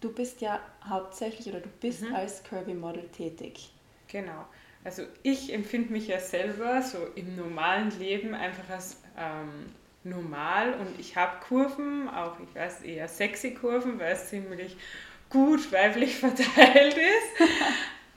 Du 0.00 0.12
bist 0.12 0.40
ja 0.40 0.60
hauptsächlich 0.88 1.48
oder 1.48 1.58
du 1.58 1.68
bist 1.80 2.02
mhm. 2.02 2.14
als 2.14 2.44
Curvy 2.44 2.74
Model 2.74 3.08
tätig. 3.08 3.72
Genau. 4.06 4.46
Also 4.84 5.02
ich 5.24 5.52
empfinde 5.52 5.90
mich 5.90 6.06
ja 6.06 6.20
selber 6.20 6.80
so 6.82 6.98
im 7.16 7.34
normalen 7.34 7.90
Leben 7.98 8.34
einfach 8.34 8.70
als 8.70 9.00
ähm, 9.18 9.66
normal 10.04 10.74
und 10.74 11.00
ich 11.00 11.16
habe 11.16 11.40
Kurven, 11.40 12.08
auch 12.08 12.38
ich 12.38 12.54
weiß 12.54 12.82
eher 12.82 13.08
sexy 13.08 13.54
Kurven, 13.54 13.98
weil 13.98 14.12
es 14.12 14.28
ziemlich 14.28 14.76
gut 15.28 15.72
weiblich 15.72 16.14
verteilt 16.20 16.96
ist. 16.96 17.50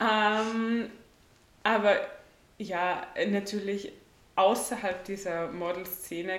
ähm, 0.00 0.88
aber 1.64 1.96
ja, 2.58 3.04
natürlich 3.28 3.92
außerhalb 4.38 5.04
dieser 5.04 5.48
Modelszene 5.48 6.38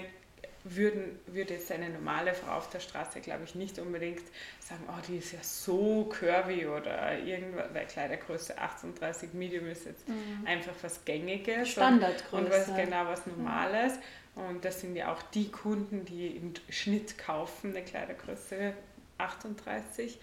würden, 0.63 1.19
würde 1.27 1.55
jetzt 1.55 1.71
eine 1.71 1.89
normale 1.89 2.33
Frau 2.33 2.53
auf 2.53 2.69
der 2.69 2.79
Straße, 2.79 3.19
glaube 3.19 3.43
ich, 3.43 3.55
nicht 3.55 3.77
unbedingt 3.79 4.23
sagen, 4.59 4.83
oh, 4.87 5.01
die 5.07 5.17
ist 5.17 5.33
ja 5.33 5.39
so 5.41 6.05
curvy 6.05 6.65
oder 6.67 7.17
irgendwas, 7.19 7.65
weil 7.73 7.85
Kleidergröße 7.85 8.57
38 8.57 9.33
Medium 9.33 9.67
ist 9.67 9.85
jetzt 9.85 10.07
mhm. 10.07 10.45
einfach 10.45 10.73
was 10.81 11.03
Gängiges. 11.03 11.69
Standardgröße. 11.69 12.43
Und, 12.45 12.51
was 12.51 12.75
genau 12.75 13.05
was 13.05 13.25
Normales. 13.27 13.93
Mhm. 14.35 14.43
Und 14.43 14.65
das 14.65 14.79
sind 14.79 14.95
ja 14.95 15.11
auch 15.11 15.21
die 15.21 15.51
Kunden, 15.51 16.05
die 16.05 16.27
im 16.27 16.53
Schnitt 16.69 17.17
kaufen, 17.17 17.75
eine 17.75 17.83
Kleidergröße 17.83 18.73
38. 19.17 20.17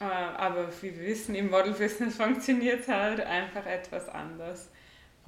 Äh, 0.00 0.04
aber 0.04 0.68
wie 0.80 0.98
wir 0.98 1.06
wissen, 1.06 1.34
im 1.34 1.50
Model-Business 1.50 2.16
funktioniert 2.16 2.88
halt 2.88 3.20
einfach 3.20 3.66
etwas 3.66 4.08
anders. 4.08 4.68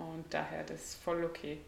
Und 0.00 0.25
daher 0.30 0.64
das 0.64 0.80
ist 0.80 1.02
voll 1.02 1.25
okay. 1.25 1.61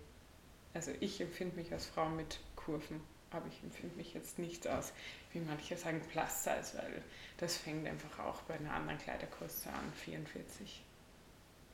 Also 0.74 0.90
ich 1.00 1.20
empfinde 1.20 1.56
mich 1.56 1.72
als 1.72 1.86
Frau 1.86 2.08
mit 2.08 2.38
Kurven. 2.56 3.00
Aber 3.30 3.46
ich 3.46 3.62
empfinde 3.62 3.96
mich 3.96 4.12
jetzt 4.12 4.38
nicht 4.38 4.68
aus, 4.68 4.92
wie 5.32 5.40
manche 5.40 5.76
sagen, 5.76 6.02
Plus 6.10 6.46
weil 6.46 7.02
das 7.38 7.56
fängt 7.56 7.86
einfach 7.86 8.18
auch 8.18 8.42
bei 8.42 8.54
einer 8.54 8.74
anderen 8.74 8.98
Kleidergröße 8.98 9.70
an, 9.70 9.92
44. 10.04 10.82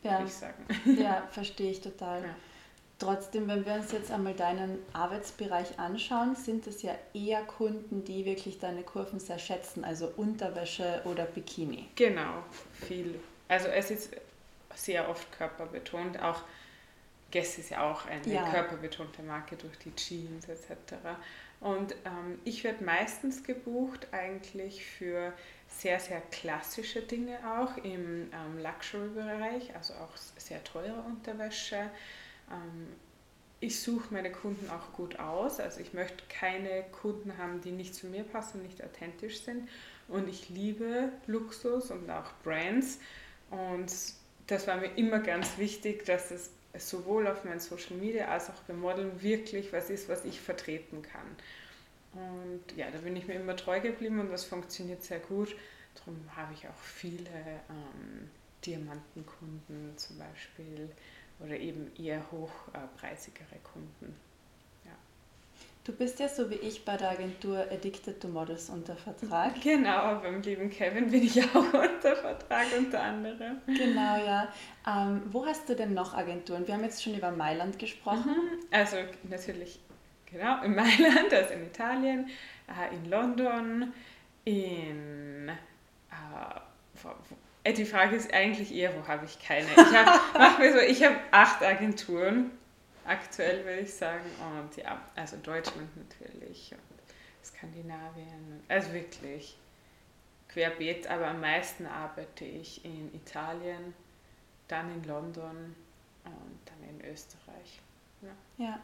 Ja, 0.04 0.24
ich 0.24 0.32
sagen. 0.32 0.64
ja 0.98 1.26
verstehe 1.32 1.72
ich 1.72 1.80
total. 1.80 2.22
Ja. 2.22 2.36
Trotzdem, 3.00 3.46
wenn 3.46 3.64
wir 3.64 3.74
uns 3.74 3.92
jetzt 3.92 4.10
einmal 4.10 4.34
deinen 4.34 4.78
Arbeitsbereich 4.92 5.78
anschauen, 5.78 6.34
sind 6.34 6.66
es 6.66 6.82
ja 6.82 6.96
eher 7.14 7.42
Kunden, 7.42 8.04
die 8.04 8.24
wirklich 8.24 8.58
deine 8.58 8.82
Kurven 8.82 9.20
sehr 9.20 9.38
schätzen, 9.38 9.84
also 9.84 10.12
Unterwäsche 10.16 11.02
oder 11.04 11.24
Bikini. 11.24 11.86
Genau, 11.94 12.42
viel. 12.72 13.20
Also 13.46 13.68
es 13.68 13.90
ist 13.90 14.10
sehr 14.78 15.08
oft 15.08 15.30
körperbetont, 15.32 16.22
auch 16.22 16.42
Guess 17.30 17.58
ist 17.58 17.70
ja 17.70 17.90
auch 17.90 18.06
eine 18.06 18.26
ja. 18.26 18.50
körperbetonte 18.50 19.22
Marke 19.22 19.56
durch 19.56 19.78
die 19.78 19.94
Jeans 19.94 20.48
etc. 20.48 20.94
Und 21.60 21.92
ähm, 22.06 22.38
ich 22.44 22.64
werde 22.64 22.82
meistens 22.84 23.42
gebucht 23.42 24.08
eigentlich 24.12 24.86
für 24.86 25.34
sehr, 25.68 26.00
sehr 26.00 26.22
klassische 26.30 27.02
Dinge 27.02 27.38
auch 27.58 27.76
im 27.84 28.30
ähm, 28.32 28.62
Luxury-Bereich, 28.62 29.74
also 29.74 29.92
auch 29.94 30.16
sehr 30.38 30.64
teure 30.64 31.02
Unterwäsche. 31.02 31.90
Ähm, 32.50 32.88
ich 33.60 33.80
suche 33.80 34.14
meine 34.14 34.30
Kunden 34.30 34.70
auch 34.70 34.92
gut 34.92 35.18
aus, 35.18 35.58
also 35.58 35.80
ich 35.80 35.92
möchte 35.92 36.22
keine 36.28 36.84
Kunden 36.92 37.36
haben, 37.38 37.60
die 37.60 37.72
nicht 37.72 37.94
zu 37.94 38.06
mir 38.06 38.22
passen, 38.22 38.62
nicht 38.62 38.82
authentisch 38.82 39.42
sind. 39.42 39.68
Und 40.06 40.28
ich 40.28 40.48
liebe 40.48 41.10
Luxus 41.26 41.90
und 41.90 42.08
auch 42.08 42.32
Brands. 42.44 42.98
Und 43.50 43.92
das 44.48 44.66
war 44.66 44.76
mir 44.76 44.90
immer 44.96 45.20
ganz 45.20 45.58
wichtig, 45.58 46.04
dass 46.04 46.30
es 46.30 46.50
sowohl 46.76 47.26
auf 47.26 47.44
meinen 47.44 47.60
Social 47.60 47.96
Media 47.96 48.28
als 48.28 48.50
auch 48.50 48.60
beim 48.66 48.80
Modeln 48.80 49.22
wirklich 49.22 49.72
was 49.72 49.90
ist, 49.90 50.08
was 50.08 50.24
ich 50.24 50.40
vertreten 50.40 51.02
kann. 51.02 51.26
Und 52.14 52.76
ja, 52.76 52.90
da 52.90 52.98
bin 52.98 53.14
ich 53.16 53.26
mir 53.26 53.34
immer 53.34 53.56
treu 53.56 53.80
geblieben 53.80 54.20
und 54.20 54.30
das 54.30 54.44
funktioniert 54.44 55.02
sehr 55.02 55.20
gut. 55.20 55.54
Darum 55.94 56.18
habe 56.34 56.54
ich 56.54 56.66
auch 56.66 56.80
viele 56.82 57.30
ähm, 57.68 58.30
Diamantenkunden 58.64 59.96
zum 59.96 60.18
Beispiel 60.18 60.88
oder 61.40 61.56
eben 61.56 61.90
eher 61.96 62.22
hochpreisigere 62.32 63.58
Kunden. 63.72 64.16
Du 65.88 65.94
bist 65.94 66.20
ja 66.20 66.28
so 66.28 66.50
wie 66.50 66.56
ich 66.56 66.84
bei 66.84 66.98
der 66.98 67.12
Agentur 67.12 67.60
Addicted 67.72 68.20
to 68.20 68.28
Models 68.28 68.68
unter 68.68 68.94
Vertrag. 68.94 69.54
Genau, 69.62 70.20
beim 70.20 70.42
lieben 70.42 70.68
Kevin 70.68 71.10
bin 71.10 71.22
ich 71.22 71.42
auch 71.54 71.64
unter 71.64 72.14
Vertrag 72.14 72.66
unter 72.76 73.02
anderem. 73.02 73.62
Genau, 73.66 74.22
ja. 74.22 74.52
Ähm, 74.86 75.22
wo 75.30 75.46
hast 75.46 75.66
du 75.66 75.74
denn 75.74 75.94
noch 75.94 76.12
Agenturen? 76.12 76.66
Wir 76.66 76.74
haben 76.74 76.84
jetzt 76.84 77.02
schon 77.02 77.14
über 77.14 77.30
Mailand 77.30 77.78
gesprochen. 77.78 78.32
Mhm. 78.32 78.66
Also 78.70 78.96
natürlich 79.30 79.80
Genau, 80.30 80.62
in 80.62 80.74
Mailand, 80.76 81.32
also 81.32 81.54
in 81.54 81.62
Italien, 81.62 82.28
äh, 82.68 82.94
in 82.94 83.08
London, 83.08 83.94
in. 84.44 85.48
Äh, 87.64 87.72
die 87.72 87.86
Frage 87.86 88.14
ist 88.14 88.34
eigentlich 88.34 88.74
eher, 88.74 88.92
wo 88.94 89.08
habe 89.08 89.24
ich 89.24 89.38
keine? 89.38 89.66
Ich 89.68 89.94
habe 90.34 90.70
so, 90.70 90.80
ich 90.80 91.02
habe 91.02 91.16
acht 91.30 91.62
Agenturen, 91.62 92.50
aktuell 93.08 93.64
würde 93.64 93.80
ich 93.80 93.94
sagen, 93.94 94.24
und 94.40 94.76
ja, 94.76 95.00
also 95.16 95.36
Deutschland 95.38 95.96
natürlich 95.96 96.72
und 96.72 97.44
Skandinavien, 97.44 98.62
also 98.68 98.92
wirklich 98.92 99.56
querbeet, 100.48 101.06
aber 101.08 101.28
am 101.28 101.40
meisten 101.40 101.86
arbeite 101.86 102.44
ich 102.44 102.84
in 102.84 103.14
Italien, 103.14 103.94
dann 104.66 104.92
in 104.92 105.04
London 105.04 105.74
und 106.24 106.58
dann 106.66 106.88
in 106.88 107.10
Österreich. 107.10 107.80
Ja. 108.22 108.64
ja. 108.66 108.80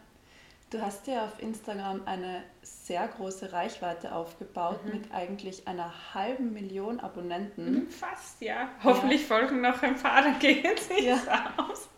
Du 0.71 0.81
hast 0.81 1.07
ja 1.07 1.27
auf 1.27 1.41
Instagram 1.41 2.03
eine 2.07 2.43
sehr 2.63 3.07
große 3.07 3.53
Reichweite 3.53 4.13
aufgebaut 4.13 4.85
mhm. 4.85 4.93
mit 4.93 5.13
eigentlich 5.13 5.69
einer 5.69 5.93
halben 6.15 6.53
Million 6.53 7.01
Abonnenten. 7.01 7.75
Mhm, 7.75 7.91
fast, 7.91 8.41
ja. 8.41 8.69
Hoffentlich 8.83 9.23
ja. 9.23 9.37
folgen 9.37 9.61
noch 9.61 9.83
ein 9.83 9.95
paar, 9.97 10.23
dann 10.23 10.39
geht 10.39 10.81
es 10.81 10.89
nicht 10.89 11.05
ja. 11.05 11.55
aus. 11.57 11.89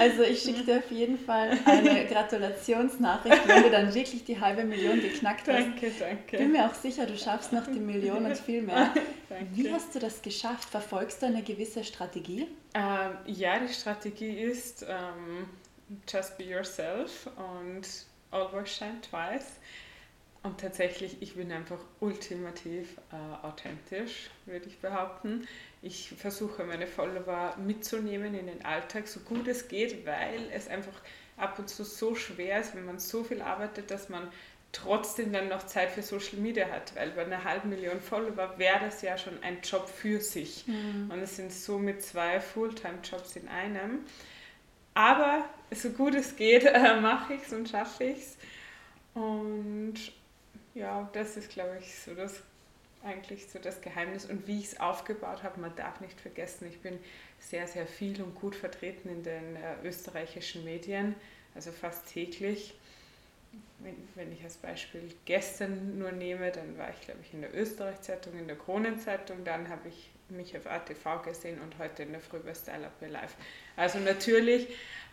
Also 0.00 0.22
ich 0.22 0.42
schicke 0.42 0.64
dir 0.64 0.78
auf 0.78 0.90
jeden 0.90 1.18
Fall 1.18 1.58
eine 1.64 2.06
Gratulationsnachricht, 2.12 3.46
wenn 3.46 3.62
du 3.62 3.70
dann 3.70 3.94
wirklich 3.94 4.24
die 4.24 4.40
halbe 4.40 4.64
Million 4.64 5.00
geknackt 5.00 5.48
hast. 5.48 5.58
Danke, 5.58 5.92
danke. 5.98 6.38
Bin 6.38 6.52
mir 6.52 6.66
auch 6.66 6.74
sicher, 6.74 7.06
du 7.06 7.16
schaffst 7.16 7.52
noch 7.52 7.66
die 7.66 7.78
Million 7.78 8.24
und 8.24 8.36
viel 8.36 8.62
mehr. 8.62 8.92
Danke. 9.28 9.46
Wie 9.52 9.72
hast 9.72 9.94
du 9.94 9.98
das 9.98 10.22
geschafft? 10.22 10.70
Verfolgst 10.70 11.22
du 11.22 11.26
eine 11.26 11.42
gewisse 11.42 11.84
Strategie? 11.84 12.46
Ähm, 12.74 13.10
ja, 13.26 13.58
die 13.58 13.72
Strategie 13.72 14.40
ist, 14.40 14.82
ähm, 14.82 15.48
Just 16.08 16.38
Be 16.38 16.44
Yourself 16.44 17.28
und 17.36 17.86
Always 18.30 18.70
Shine 18.70 19.00
Twice. 19.02 19.52
Und 20.42 20.60
tatsächlich, 20.60 21.16
ich 21.20 21.34
bin 21.34 21.50
einfach 21.50 21.80
ultimativ 22.00 22.96
äh, 23.12 23.46
authentisch, 23.46 24.30
würde 24.46 24.66
ich 24.66 24.78
behaupten. 24.78 25.48
Ich 25.82 26.10
versuche 26.16 26.64
meine 26.64 26.86
Follower 26.86 27.56
mitzunehmen 27.58 28.34
in 28.34 28.46
den 28.46 28.64
Alltag, 28.64 29.08
so 29.08 29.20
gut 29.20 29.48
es 29.48 29.68
geht, 29.68 30.06
weil 30.06 30.48
es 30.52 30.68
einfach 30.68 31.00
ab 31.36 31.58
und 31.58 31.68
zu 31.68 31.84
so 31.84 32.14
schwer 32.14 32.60
ist, 32.60 32.74
wenn 32.74 32.84
man 32.84 32.98
so 32.98 33.24
viel 33.24 33.42
arbeitet, 33.42 33.90
dass 33.90 34.08
man 34.08 34.28
trotzdem 34.72 35.32
dann 35.32 35.48
noch 35.48 35.66
Zeit 35.66 35.90
für 35.90 36.02
Social 36.02 36.38
Media 36.38 36.68
hat, 36.68 36.94
weil 36.94 37.10
bei 37.10 37.24
einer 37.24 37.42
halben 37.42 37.70
Million 37.70 38.00
Follower 38.00 38.54
wäre 38.58 38.80
das 38.80 39.02
ja 39.02 39.16
schon 39.16 39.42
ein 39.42 39.58
Job 39.62 39.88
für 39.88 40.20
sich. 40.20 40.66
Mhm. 40.66 41.10
Und 41.10 41.20
es 41.20 41.36
sind 41.36 41.52
somit 41.52 42.02
zwei 42.02 42.40
Fulltime-Jobs 42.40 43.36
in 43.36 43.48
einem. 43.48 44.00
Aber 44.94 45.44
so 45.70 45.90
gut 45.90 46.14
es 46.14 46.36
geht, 46.36 46.64
äh, 46.64 47.00
mache 47.00 47.34
ich 47.34 47.42
es 47.42 47.52
und 47.52 47.68
schaffe 47.68 48.04
ich 48.04 48.18
es. 48.18 48.36
Und 49.14 49.94
ja, 50.78 51.08
das 51.12 51.36
ist, 51.36 51.50
glaube 51.50 51.78
ich, 51.80 51.98
so 51.98 52.14
das 52.14 52.42
eigentlich 53.04 53.48
so 53.48 53.58
das 53.58 53.80
Geheimnis 53.80 54.26
und 54.26 54.46
wie 54.46 54.58
ich 54.58 54.66
es 54.66 54.80
aufgebaut 54.80 55.42
habe. 55.42 55.60
Man 55.60 55.74
darf 55.76 56.00
nicht 56.00 56.20
vergessen, 56.20 56.68
ich 56.68 56.80
bin 56.80 56.98
sehr, 57.38 57.66
sehr 57.66 57.86
viel 57.86 58.20
und 58.22 58.34
gut 58.34 58.56
vertreten 58.56 59.08
in 59.08 59.22
den 59.22 59.56
äh, 59.56 59.76
österreichischen 59.84 60.64
Medien, 60.64 61.14
also 61.54 61.70
fast 61.70 62.08
täglich. 62.08 62.74
Wenn, 63.78 63.96
wenn, 64.16 64.32
ich 64.32 64.42
als 64.42 64.56
Beispiel 64.56 65.14
gestern 65.24 65.98
nur 65.98 66.10
nehme, 66.12 66.50
dann 66.50 66.76
war 66.76 66.90
ich, 66.90 67.00
glaube 67.00 67.20
ich, 67.22 67.32
in 67.32 67.40
der 67.40 67.54
Österreich-Zeitung, 67.54 68.36
in 68.36 68.48
der 68.48 68.56
Kronenzeitung, 68.56 69.44
dann 69.44 69.68
habe 69.68 69.88
ich 69.88 70.10
mich 70.30 70.56
auf 70.56 70.66
ATV 70.66 71.22
gesehen 71.24 71.60
und 71.60 71.78
heute 71.78 72.02
in 72.02 72.12
der 72.12 72.20
Früh 72.20 72.38
bei 72.38 72.54
Style 72.54 72.86
Up 72.86 72.92
Your 73.00 73.08
Life. 73.08 73.34
Also 73.76 73.98
natürlich, 73.98 74.68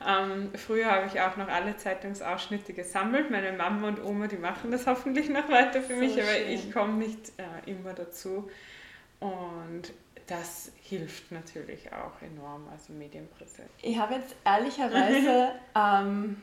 ähm, 0.06 0.52
früher 0.56 0.92
habe 0.92 1.08
ich 1.08 1.20
auch 1.22 1.38
noch 1.38 1.48
alle 1.48 1.78
Zeitungsausschnitte 1.78 2.74
gesammelt. 2.74 3.32
Meine 3.32 3.54
Mama 3.54 3.88
und 3.88 4.04
Oma, 4.04 4.28
die 4.28 4.38
machen 4.38 4.72
das 4.72 4.88
hoffentlich 4.88 5.30
noch 5.30 5.50
weiter 5.50 5.82
für 5.82 5.94
so 5.94 6.00
mich, 6.00 6.14
schön. 6.14 6.24
aber 6.24 6.38
ich 6.38 6.72
komme 6.72 6.94
nicht 6.94 7.32
äh, 7.38 7.70
immer 7.70 7.94
dazu. 7.94 8.50
Und 9.20 9.94
das 10.28 10.72
hilft 10.82 11.32
natürlich 11.32 11.92
auch 11.94 12.22
enorm, 12.22 12.68
also 12.72 12.94
Medienpräsenz. 12.94 13.70
Ich 13.82 13.98
habe 13.98 14.16
jetzt 14.16 14.36
ehrlicherweise 14.44 15.52
ähm, 15.76 16.42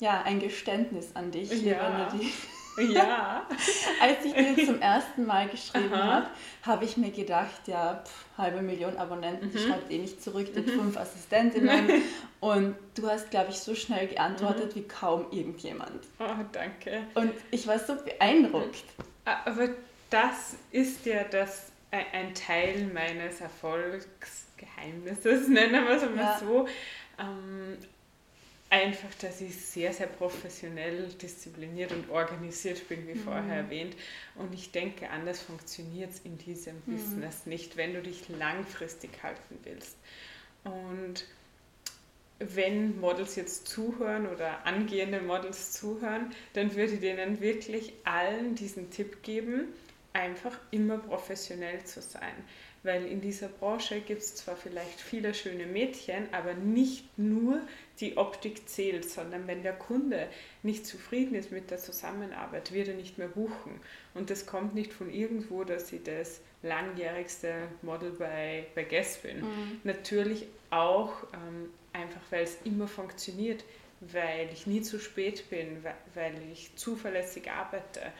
ja, 0.00 0.22
ein 0.22 0.40
Geständnis 0.40 1.14
an 1.14 1.30
dich, 1.30 1.62
ja. 1.62 1.90
Nadine. 1.90 2.30
Ja. 2.76 3.46
Als 4.00 4.24
ich 4.24 4.32
dir 4.32 4.66
zum 4.66 4.80
ersten 4.80 5.26
Mal 5.26 5.48
geschrieben 5.48 5.94
habe, 5.94 6.26
habe 6.62 6.84
ich 6.84 6.96
mir 6.96 7.10
gedacht, 7.10 7.66
ja, 7.66 8.02
pff, 8.04 8.24
halbe 8.38 8.62
Million 8.62 8.96
Abonnenten, 8.96 9.52
mhm. 9.52 9.58
schreibt 9.58 9.90
eh 9.90 9.98
nicht 9.98 10.22
zurück, 10.22 10.46
die 10.54 10.60
mhm. 10.60 10.80
fünf 10.80 10.96
Assistentinnen. 10.96 11.90
Und 12.40 12.76
du 12.94 13.08
hast, 13.08 13.30
glaube 13.30 13.50
ich, 13.50 13.58
so 13.58 13.74
schnell 13.74 14.06
geantwortet 14.08 14.74
mhm. 14.74 14.80
wie 14.80 14.88
kaum 14.88 15.26
irgendjemand. 15.30 16.04
Oh, 16.18 16.36
danke. 16.52 17.02
Und 17.14 17.34
ich 17.50 17.66
war 17.66 17.78
so 17.78 17.96
beeindruckt. 17.96 18.84
Aber 19.24 19.68
das 20.10 20.56
ist 20.70 21.06
ja 21.06 21.24
das, 21.24 21.72
ein 21.90 22.34
Teil 22.34 22.90
meines 22.92 23.40
Erfolgsgeheimnisses, 23.40 25.48
nennen 25.48 25.86
wir 25.86 25.96
es 25.96 26.02
mal 26.02 26.16
ja. 26.16 26.38
so. 26.38 26.68
Ähm, 27.18 27.78
einfach, 28.74 29.14
dass 29.20 29.40
ich 29.40 29.54
sehr, 29.54 29.92
sehr 29.92 30.08
professionell, 30.08 31.06
diszipliniert 31.22 31.92
und 31.92 32.10
organisiert 32.10 32.88
bin, 32.88 33.06
wie 33.06 33.14
mhm. 33.14 33.20
vorher 33.20 33.56
erwähnt. 33.56 33.94
Und 34.34 34.52
ich 34.52 34.72
denke, 34.72 35.10
anders 35.10 35.40
funktioniert 35.40 36.10
es 36.10 36.20
in 36.24 36.36
diesem 36.38 36.74
mhm. 36.84 36.96
Business 36.96 37.46
nicht, 37.46 37.76
wenn 37.76 37.94
du 37.94 38.02
dich 38.02 38.28
langfristig 38.28 39.10
halten 39.22 39.58
willst. 39.62 39.96
Und 40.64 41.24
wenn 42.40 42.98
Models 42.98 43.36
jetzt 43.36 43.68
zuhören 43.68 44.26
oder 44.26 44.66
angehende 44.66 45.20
Models 45.20 45.72
zuhören, 45.72 46.34
dann 46.54 46.74
würde 46.74 46.94
ich 46.94 47.00
denen 47.00 47.40
wirklich 47.40 47.92
allen 48.02 48.56
diesen 48.56 48.90
Tipp 48.90 49.22
geben, 49.22 49.68
einfach 50.14 50.58
immer 50.70 50.96
professionell 50.96 51.84
zu 51.84 52.00
sein 52.00 52.34
weil 52.84 53.06
in 53.06 53.22
dieser 53.22 53.48
Branche 53.48 54.00
gibt 54.02 54.20
es 54.20 54.34
zwar 54.36 54.56
vielleicht 54.56 55.00
viele 55.00 55.32
schöne 55.32 55.66
Mädchen, 55.66 56.28
aber 56.32 56.52
nicht 56.52 57.18
nur 57.18 57.60
die 57.98 58.18
Optik 58.18 58.68
zählt, 58.68 59.08
sondern 59.08 59.46
wenn 59.46 59.62
der 59.62 59.72
Kunde 59.72 60.28
nicht 60.62 60.86
zufrieden 60.86 61.34
ist 61.34 61.50
mit 61.50 61.70
der 61.70 61.78
Zusammenarbeit, 61.78 62.72
wird 62.72 62.88
er 62.88 62.94
nicht 62.94 63.16
mehr 63.16 63.28
buchen. 63.28 63.80
Und 64.12 64.28
das 64.28 64.44
kommt 64.44 64.74
nicht 64.74 64.92
von 64.92 65.10
irgendwo, 65.10 65.64
dass 65.64 65.92
ich 65.92 66.02
das 66.02 66.42
langjährigste 66.62 67.54
Model 67.80 68.10
bei, 68.10 68.66
bei 68.74 68.84
Guess 68.84 69.16
bin. 69.16 69.40
Mhm. 69.40 69.80
Natürlich 69.82 70.46
auch 70.68 71.14
ähm, 71.32 71.70
einfach, 71.94 72.20
weil 72.30 72.44
es 72.44 72.58
immer 72.64 72.86
funktioniert. 72.86 73.64
weil 74.12 74.50
ich 74.52 74.66
nie 74.66 74.82
zu 74.82 74.98
spät 74.98 75.48
bin, 75.48 75.82
weil 76.12 76.34
ich 76.52 76.76
zuverlässig 76.76 77.50
arbeite, 77.50 78.12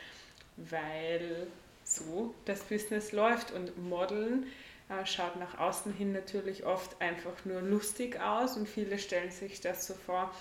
weil 0.57 1.45
so 1.85 2.33
das 2.45 2.61
Business 2.61 3.11
läuft 3.11 3.51
und 3.51 3.77
Modeln 3.77 4.47
äh, 4.89 5.05
schaut 5.05 5.37
nach 5.37 5.57
außen 5.57 5.93
hin 5.93 6.11
natürlich 6.11 6.65
oft 6.65 6.99
einfach 7.01 7.45
nur 7.45 7.61
lustig 7.61 8.19
aus 8.19 8.57
und 8.57 8.67
viele 8.67 8.99
stellen 8.99 9.31
sich 9.31 9.61
das 9.61 9.87
so 9.87 9.93
vor, 9.93 10.33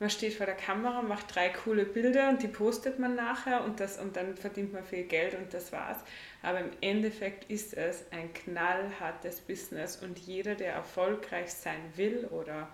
man 0.00 0.10
steht 0.10 0.34
vor 0.34 0.46
der 0.46 0.56
Kamera, 0.56 1.00
macht 1.00 1.34
drei 1.34 1.48
coole 1.48 1.84
Bilder 1.84 2.28
und 2.28 2.42
die 2.42 2.48
postet 2.48 2.98
man 2.98 3.14
nachher 3.14 3.64
und, 3.64 3.78
das, 3.78 3.98
und 3.98 4.16
dann 4.16 4.36
verdient 4.36 4.72
man 4.72 4.84
viel 4.84 5.04
Geld 5.04 5.34
und 5.34 5.54
das 5.54 5.70
war's. 5.70 5.98
Aber 6.42 6.58
im 6.58 6.70
Endeffekt 6.80 7.48
ist 7.48 7.74
es 7.74 8.04
ein 8.10 8.34
knallhartes 8.34 9.40
Business 9.40 9.96
und 9.96 10.18
jeder, 10.18 10.56
der 10.56 10.72
erfolgreich 10.72 11.52
sein 11.52 11.80
will 11.94 12.26
oder 12.32 12.68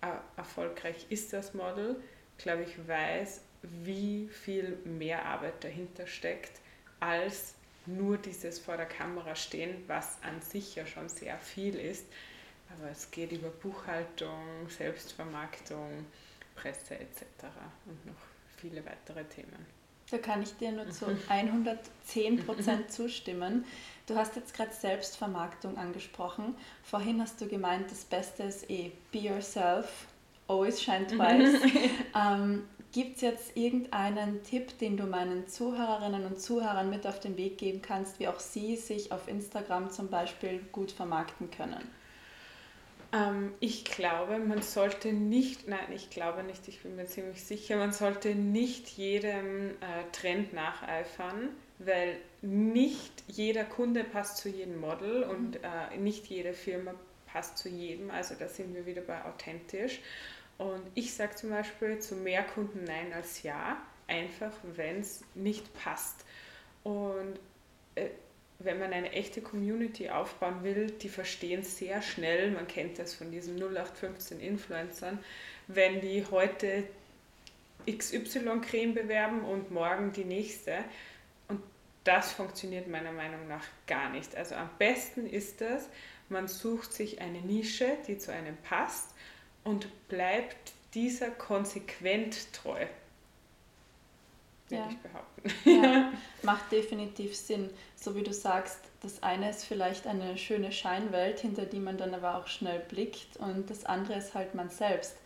äh, 0.00 0.06
erfolgreich 0.36 1.06
ist 1.10 1.32
das 1.32 1.54
Model, 1.54 2.00
glaube 2.38 2.62
ich, 2.62 2.88
weiß, 2.88 3.42
wie 3.62 4.28
viel 4.28 4.78
mehr 4.84 5.26
Arbeit 5.26 5.64
dahinter 5.64 6.06
steckt, 6.06 6.52
als 7.00 7.54
nur 7.86 8.18
dieses 8.18 8.58
vor 8.58 8.76
der 8.76 8.86
Kamera 8.86 9.34
stehen, 9.34 9.82
was 9.86 10.18
an 10.22 10.40
sich 10.40 10.74
ja 10.74 10.86
schon 10.86 11.08
sehr 11.08 11.38
viel 11.38 11.74
ist. 11.74 12.04
Aber 12.70 12.90
es 12.90 13.10
geht 13.10 13.32
über 13.32 13.48
Buchhaltung, 13.48 14.68
Selbstvermarktung, 14.68 16.06
Presse 16.54 16.94
etc. 16.94 17.24
und 17.86 18.06
noch 18.06 18.14
viele 18.58 18.84
weitere 18.84 19.24
Themen. 19.24 19.66
Da 20.10 20.18
kann 20.18 20.42
ich 20.42 20.56
dir 20.56 20.72
nur 20.72 20.90
zu 20.90 21.06
110 21.28 22.34
mhm. 22.34 22.44
Prozent 22.44 22.86
mhm. 22.86 22.90
zustimmen. 22.90 23.64
Du 24.06 24.16
hast 24.16 24.34
jetzt 24.36 24.54
gerade 24.54 24.72
Selbstvermarktung 24.72 25.78
angesprochen. 25.78 26.56
Vorhin 26.82 27.20
hast 27.20 27.40
du 27.40 27.46
gemeint, 27.46 27.90
das 27.90 28.04
Beste 28.04 28.44
ist 28.44 28.68
eh, 28.68 28.90
be 29.12 29.18
yourself, 29.18 30.06
always 30.48 30.82
shine 30.82 31.06
twice. 31.06 31.60
ähm, 32.14 32.64
Gibt 32.92 33.16
es 33.16 33.22
jetzt 33.22 33.56
irgendeinen 33.56 34.42
Tipp, 34.42 34.78
den 34.78 34.96
du 34.96 35.04
meinen 35.04 35.46
Zuhörerinnen 35.46 36.26
und 36.26 36.40
Zuhörern 36.40 36.90
mit 36.90 37.06
auf 37.06 37.20
den 37.20 37.36
Weg 37.36 37.58
geben 37.58 37.82
kannst, 37.82 38.18
wie 38.18 38.26
auch 38.26 38.40
sie 38.40 38.76
sich 38.76 39.12
auf 39.12 39.28
Instagram 39.28 39.90
zum 39.90 40.08
Beispiel 40.08 40.60
gut 40.72 40.90
vermarkten 40.90 41.50
können? 41.50 41.88
Ähm, 43.12 43.52
ich 43.60 43.84
glaube, 43.84 44.38
man 44.38 44.62
sollte 44.62 45.12
nicht, 45.12 45.68
nein, 45.68 45.92
ich 45.94 46.10
glaube 46.10 46.42
nicht, 46.42 46.66
ich 46.68 46.80
bin 46.82 46.96
mir 46.96 47.06
ziemlich 47.06 47.44
sicher, 47.44 47.76
man 47.76 47.92
sollte 47.92 48.34
nicht 48.34 48.88
jedem 48.88 49.70
äh, 49.70 50.10
Trend 50.12 50.52
nacheifern, 50.52 51.50
weil 51.78 52.16
nicht 52.42 53.24
jeder 53.26 53.64
Kunde 53.64 54.04
passt 54.04 54.36
zu 54.38 54.48
jedem 54.48 54.80
Model 54.80 55.24
mhm. 55.24 55.30
und 55.30 55.56
äh, 55.56 55.96
nicht 55.98 56.26
jede 56.26 56.52
Firma 56.52 56.94
passt 57.26 57.58
zu 57.58 57.68
jedem. 57.68 58.10
Also 58.10 58.34
da 58.38 58.48
sind 58.48 58.74
wir 58.74 58.86
wieder 58.86 59.02
bei 59.02 59.24
authentisch. 59.24 60.00
Und 60.60 60.82
ich 60.94 61.14
sage 61.14 61.34
zum 61.36 61.48
Beispiel 61.48 62.00
zu 62.00 62.14
mehr 62.14 62.42
Kunden 62.42 62.84
Nein 62.84 63.14
als 63.14 63.42
Ja, 63.42 63.82
einfach 64.06 64.52
wenn 64.76 65.00
es 65.00 65.22
nicht 65.34 65.72
passt. 65.72 66.26
Und 66.84 67.38
äh, 67.94 68.08
wenn 68.58 68.78
man 68.78 68.92
eine 68.92 69.10
echte 69.12 69.40
Community 69.40 70.10
aufbauen 70.10 70.62
will, 70.62 70.90
die 70.90 71.08
verstehen 71.08 71.62
sehr 71.62 72.02
schnell, 72.02 72.50
man 72.50 72.68
kennt 72.68 72.98
das 72.98 73.14
von 73.14 73.30
diesen 73.30 73.56
0815 73.56 74.38
Influencern, 74.38 75.18
wenn 75.66 76.02
die 76.02 76.26
heute 76.30 76.84
XY-Creme 77.90 78.92
bewerben 78.92 79.40
und 79.40 79.70
morgen 79.70 80.12
die 80.12 80.26
nächste. 80.26 80.84
Und 81.48 81.62
das 82.04 82.32
funktioniert 82.32 82.86
meiner 82.86 83.12
Meinung 83.12 83.48
nach 83.48 83.64
gar 83.86 84.10
nicht. 84.10 84.36
Also 84.36 84.56
am 84.56 84.68
besten 84.78 85.26
ist 85.26 85.62
es, 85.62 85.88
man 86.28 86.48
sucht 86.48 86.92
sich 86.92 87.22
eine 87.22 87.40
Nische, 87.40 87.96
die 88.06 88.18
zu 88.18 88.30
einem 88.30 88.58
passt 88.58 89.14
und 89.64 90.08
bleibt 90.08 90.72
dieser 90.94 91.30
konsequent 91.30 92.52
treu 92.52 92.86
würde 94.70 94.84
ja. 94.84 94.90
ich 94.90 94.98
behaupten. 94.98 95.84
Ja, 95.84 96.12
macht 96.42 96.70
definitiv 96.72 97.36
Sinn. 97.36 97.70
So 97.96 98.14
wie 98.14 98.22
du 98.22 98.32
sagst, 98.32 98.78
das 99.02 99.22
eine 99.22 99.50
ist 99.50 99.64
vielleicht 99.64 100.06
eine 100.06 100.36
schöne 100.38 100.72
Scheinwelt, 100.72 101.40
hinter 101.40 101.66
die 101.66 101.80
man 101.80 101.98
dann 101.98 102.14
aber 102.14 102.36
auch 102.36 102.46
schnell 102.46 102.80
blickt 102.80 103.36
und 103.38 103.70
das 103.70 103.84
andere 103.84 104.18
ist 104.18 104.34
halt 104.34 104.54
man 104.54 104.70
selbst. 104.70 105.16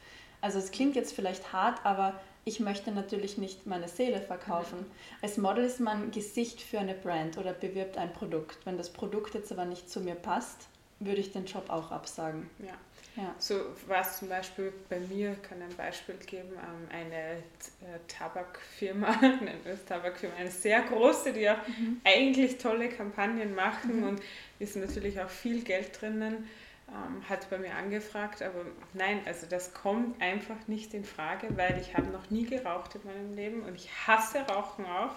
Also 0.41 0.59
es 0.59 0.71
klingt 0.71 0.95
jetzt 0.95 1.15
vielleicht 1.15 1.53
hart, 1.53 1.85
aber 1.85 2.21
ich 2.45 2.61
möchte 2.61 2.93
natürlich 2.93 3.39
nicht 3.39 3.67
meine 3.67 3.89
Seele 3.89 4.21
verkaufen. 4.21 4.81
Mhm. 4.81 4.87
Als 5.23 5.39
Model 5.39 5.65
ist 5.65 5.81
man 5.81 6.11
Gesicht 6.11 6.61
für 6.61 6.79
eine 6.79 6.95
Brand 6.95 7.39
oder 7.39 7.55
bewirbt 7.55 7.97
ein 7.97 8.13
Produkt. 8.13 8.59
Wenn 8.67 8.77
das 8.77 8.91
Produkt 8.93 9.35
jetzt 9.35 9.51
aber 9.51 9.65
nicht 9.65 9.89
zu 9.89 10.01
mir 10.01 10.15
passt, 10.15 10.69
würde 11.07 11.21
ich 11.21 11.33
den 11.33 11.47
Job 11.47 11.69
auch 11.69 11.91
absagen. 11.91 12.49
Ja. 12.59 12.75
Ja. 13.17 13.33
So 13.39 13.61
was 13.87 14.19
zum 14.19 14.29
Beispiel 14.29 14.73
bei 14.89 14.99
mir, 14.99 15.37
kann 15.37 15.63
ein 15.63 15.75
Beispiel 15.77 16.17
geben, 16.17 16.51
ähm, 16.55 16.89
eine 16.91 17.37
äh, 17.37 18.01
Tabakfirma, 18.09 19.07
eine 19.21 19.85
Tabakfirma, 19.87 20.35
eine 20.35 20.51
sehr 20.51 20.83
große, 20.83 21.33
die 21.33 21.49
auch 21.49 21.69
mhm. 21.69 22.01
eigentlich 22.03 22.59
tolle 22.59 22.89
Kampagnen 22.89 23.55
machen 23.55 24.01
mhm. 24.01 24.09
und 24.09 24.23
ist 24.59 24.75
natürlich 24.75 25.21
auch 25.21 25.29
viel 25.29 25.63
Geld 25.63 26.01
drinnen, 26.01 26.49
ähm, 26.89 27.29
hat 27.29 27.49
bei 27.51 27.59
mir 27.59 27.77
angefragt, 27.77 28.43
aber 28.43 28.65
nein, 28.95 29.21
also 29.27 29.47
das 29.49 29.73
kommt 29.73 30.21
einfach 30.21 30.67
nicht 30.67 30.93
in 30.93 31.05
Frage, 31.05 31.57
weil 31.57 31.79
ich 31.81 31.97
habe 31.97 32.09
noch 32.09 32.31
nie 32.31 32.47
geraucht 32.47 32.97
in 32.97 33.05
meinem 33.05 33.33
Leben 33.35 33.63
und 33.63 33.77
ich 33.77 33.89
hasse 34.09 34.41
Rauchen 34.41 34.87
auch. 34.87 35.15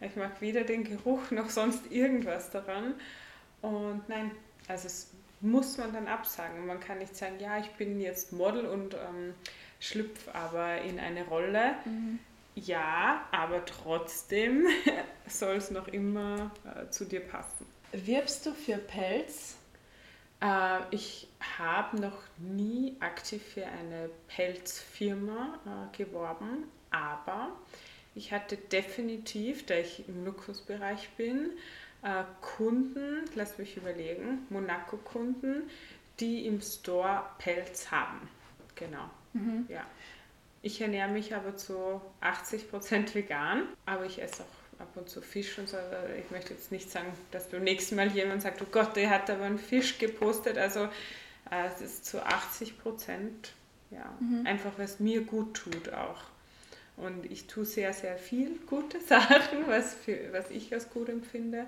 Ich 0.00 0.14
mag 0.14 0.40
weder 0.40 0.62
den 0.62 0.84
Geruch 0.84 1.30
noch 1.30 1.50
sonst 1.50 1.90
irgendwas 1.90 2.50
daran. 2.50 2.94
Und 3.62 4.08
nein, 4.08 4.32
also 4.66 4.86
es 4.86 5.10
muss 5.42 5.76
man 5.76 5.92
dann 5.92 6.08
absagen. 6.08 6.66
Man 6.66 6.80
kann 6.80 6.98
nicht 6.98 7.16
sagen, 7.16 7.38
ja, 7.38 7.58
ich 7.58 7.70
bin 7.72 8.00
jetzt 8.00 8.32
Model 8.32 8.64
und 8.66 8.94
ähm, 8.94 9.34
schlüpfe 9.80 10.34
aber 10.34 10.80
in 10.82 10.98
eine 10.98 11.26
Rolle. 11.26 11.74
Mhm. 11.84 12.18
Ja, 12.54 13.26
aber 13.32 13.64
trotzdem 13.64 14.66
soll 15.26 15.56
es 15.56 15.70
noch 15.70 15.88
immer 15.88 16.50
äh, 16.64 16.88
zu 16.90 17.04
dir 17.04 17.20
passen. 17.20 17.66
Wirbst 17.92 18.46
du 18.46 18.52
für 18.52 18.78
Pelz? 18.78 19.56
Äh, 20.40 20.78
ich 20.90 21.28
habe 21.58 22.00
noch 22.00 22.22
nie 22.38 22.96
aktiv 23.00 23.42
für 23.42 23.66
eine 23.66 24.10
Pelzfirma 24.28 25.58
äh, 25.66 25.96
geworben, 25.96 26.64
aber 26.90 27.48
ich 28.14 28.32
hatte 28.32 28.56
definitiv, 28.56 29.64
da 29.66 29.74
ich 29.74 30.06
im 30.08 30.24
Luxusbereich 30.24 31.08
bin, 31.16 31.50
äh, 32.02 32.24
Kunden, 32.40 33.24
lass 33.34 33.58
mich 33.58 33.76
überlegen, 33.76 34.46
Monaco-Kunden, 34.50 35.70
die 36.20 36.46
im 36.46 36.60
Store 36.60 37.24
Pelz 37.38 37.90
haben. 37.90 38.28
Genau. 38.74 39.10
Mhm. 39.32 39.66
Ja. 39.68 39.86
Ich 40.62 40.80
ernähre 40.80 41.08
mich 41.08 41.34
aber 41.34 41.56
zu 41.56 42.00
80% 42.20 43.14
vegan, 43.14 43.64
aber 43.84 44.04
ich 44.04 44.22
esse 44.22 44.42
auch 44.42 44.80
ab 44.80 44.96
und 44.96 45.08
zu 45.08 45.20
Fisch 45.20 45.58
und 45.58 45.68
so. 45.68 45.76
Also 45.76 46.12
ich 46.18 46.30
möchte 46.30 46.54
jetzt 46.54 46.70
nicht 46.70 46.90
sagen, 46.90 47.12
dass 47.30 47.48
beim 47.48 47.64
nächsten 47.64 47.96
Mal 47.96 48.08
jemand 48.08 48.42
sagt, 48.42 48.62
oh 48.62 48.66
Gott, 48.70 48.94
der 48.96 49.10
hat 49.10 49.28
aber 49.30 49.44
einen 49.44 49.58
Fisch 49.58 49.98
gepostet. 49.98 50.58
Also 50.58 50.84
äh, 51.50 51.66
es 51.66 51.80
ist 51.80 52.04
zu 52.04 52.24
80% 52.24 52.72
ja, 53.92 54.10
mhm. 54.20 54.46
einfach 54.46 54.72
was 54.78 55.00
mir 55.00 55.22
gut 55.22 55.54
tut 55.54 55.92
auch. 55.92 56.22
Und 57.02 57.30
ich 57.30 57.46
tue 57.46 57.64
sehr, 57.64 57.92
sehr 57.92 58.16
viel 58.16 58.58
gute 58.66 59.00
Sachen, 59.06 59.66
was, 59.66 59.94
für, 59.94 60.32
was 60.32 60.50
ich 60.50 60.72
als 60.72 60.88
gut 60.90 61.08
empfinde. 61.08 61.66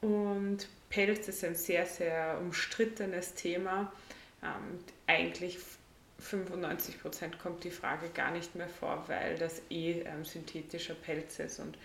Und 0.00 0.68
Pelz 0.90 1.26
ist 1.28 1.44
ein 1.44 1.54
sehr, 1.54 1.86
sehr 1.86 2.38
umstrittenes 2.40 3.34
Thema. 3.34 3.92
Ähm, 4.42 4.78
eigentlich 5.06 5.58
95 6.20 7.00
Prozent 7.00 7.38
kommt 7.38 7.64
die 7.64 7.70
Frage 7.70 8.08
gar 8.10 8.30
nicht 8.30 8.54
mehr 8.54 8.68
vor, 8.68 9.04
weil 9.06 9.36
das 9.38 9.62
eh 9.70 10.00
ähm, 10.02 10.24
synthetischer 10.24 10.94
Pelz 10.94 11.38
ist 11.38 11.60
und 11.60 11.78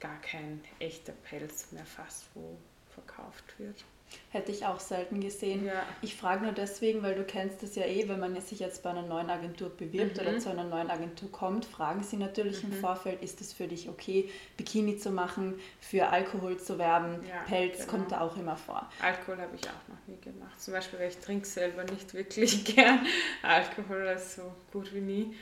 gar 0.00 0.20
kein 0.20 0.62
echter 0.80 1.12
Pelz 1.12 1.72
mehr 1.72 1.86
fast 1.86 2.24
wo 2.34 2.56
verkauft 2.94 3.44
wird. 3.58 3.84
Hätte 4.30 4.50
ich 4.50 4.66
auch 4.66 4.80
selten 4.80 5.20
gesehen. 5.20 5.64
Ja. 5.64 5.84
Ich 6.02 6.16
frage 6.16 6.44
nur 6.44 6.52
deswegen, 6.52 7.02
weil 7.02 7.14
du 7.14 7.24
kennst 7.24 7.62
es 7.62 7.74
ja 7.76 7.84
eh, 7.84 8.08
wenn 8.08 8.20
man 8.20 8.40
sich 8.40 8.58
jetzt 8.58 8.82
bei 8.82 8.90
einer 8.90 9.02
neuen 9.02 9.30
Agentur 9.30 9.70
bewirbt 9.70 10.16
mhm. 10.16 10.22
oder 10.26 10.38
zu 10.38 10.50
einer 10.50 10.64
neuen 10.64 10.90
Agentur 10.90 11.30
kommt, 11.30 11.64
fragen 11.64 12.02
sie 12.02 12.16
natürlich 12.16 12.62
mhm. 12.62 12.72
im 12.72 12.80
Vorfeld, 12.80 13.22
ist 13.22 13.40
es 13.40 13.52
für 13.52 13.68
dich 13.68 13.88
okay, 13.88 14.28
Bikini 14.56 14.96
zu 14.96 15.10
machen, 15.10 15.54
für 15.80 16.08
Alkohol 16.08 16.58
zu 16.58 16.78
werben, 16.78 17.24
ja, 17.28 17.42
Pelz 17.46 17.78
genau. 17.80 17.90
kommt 17.90 18.12
da 18.12 18.20
auch 18.20 18.36
immer 18.36 18.56
vor. 18.56 18.88
Alkohol 19.00 19.38
habe 19.38 19.54
ich 19.56 19.62
auch 19.68 19.88
noch 19.88 20.06
nie 20.06 20.20
gemacht. 20.20 20.60
Zum 20.60 20.74
Beispiel, 20.74 20.98
weil 20.98 21.08
ich 21.08 21.18
trinke 21.18 21.46
selber 21.46 21.84
nicht 21.84 22.12
wirklich 22.14 22.64
gern 22.74 23.06
Alkohol, 23.42 24.08
also 24.08 24.42
so 24.42 24.52
gut 24.72 24.92
wie 24.94 25.00
nie. 25.00 25.34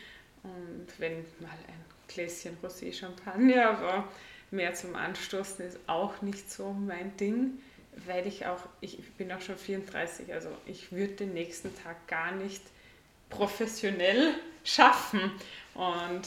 Und 0.42 0.88
wenn 0.98 1.18
mal 1.40 1.50
ein 1.68 1.84
Gläschen 2.08 2.56
Rosé-Champagner, 2.62 3.70
aber 3.70 4.08
mehr 4.50 4.74
zum 4.74 4.94
Anstoßen 4.94 5.64
ist 5.64 5.78
auch 5.86 6.20
nicht 6.22 6.50
so 6.50 6.72
mein 6.72 7.16
Ding 7.16 7.58
weil 8.06 8.26
ich 8.26 8.46
auch, 8.46 8.60
ich 8.80 8.98
bin 9.14 9.30
auch 9.32 9.40
schon 9.40 9.56
34, 9.56 10.32
also 10.32 10.48
ich 10.66 10.92
würde 10.92 11.14
den 11.14 11.34
nächsten 11.34 11.74
Tag 11.76 12.06
gar 12.08 12.32
nicht 12.32 12.62
professionell 13.28 14.34
schaffen. 14.64 15.32
Und 15.74 16.26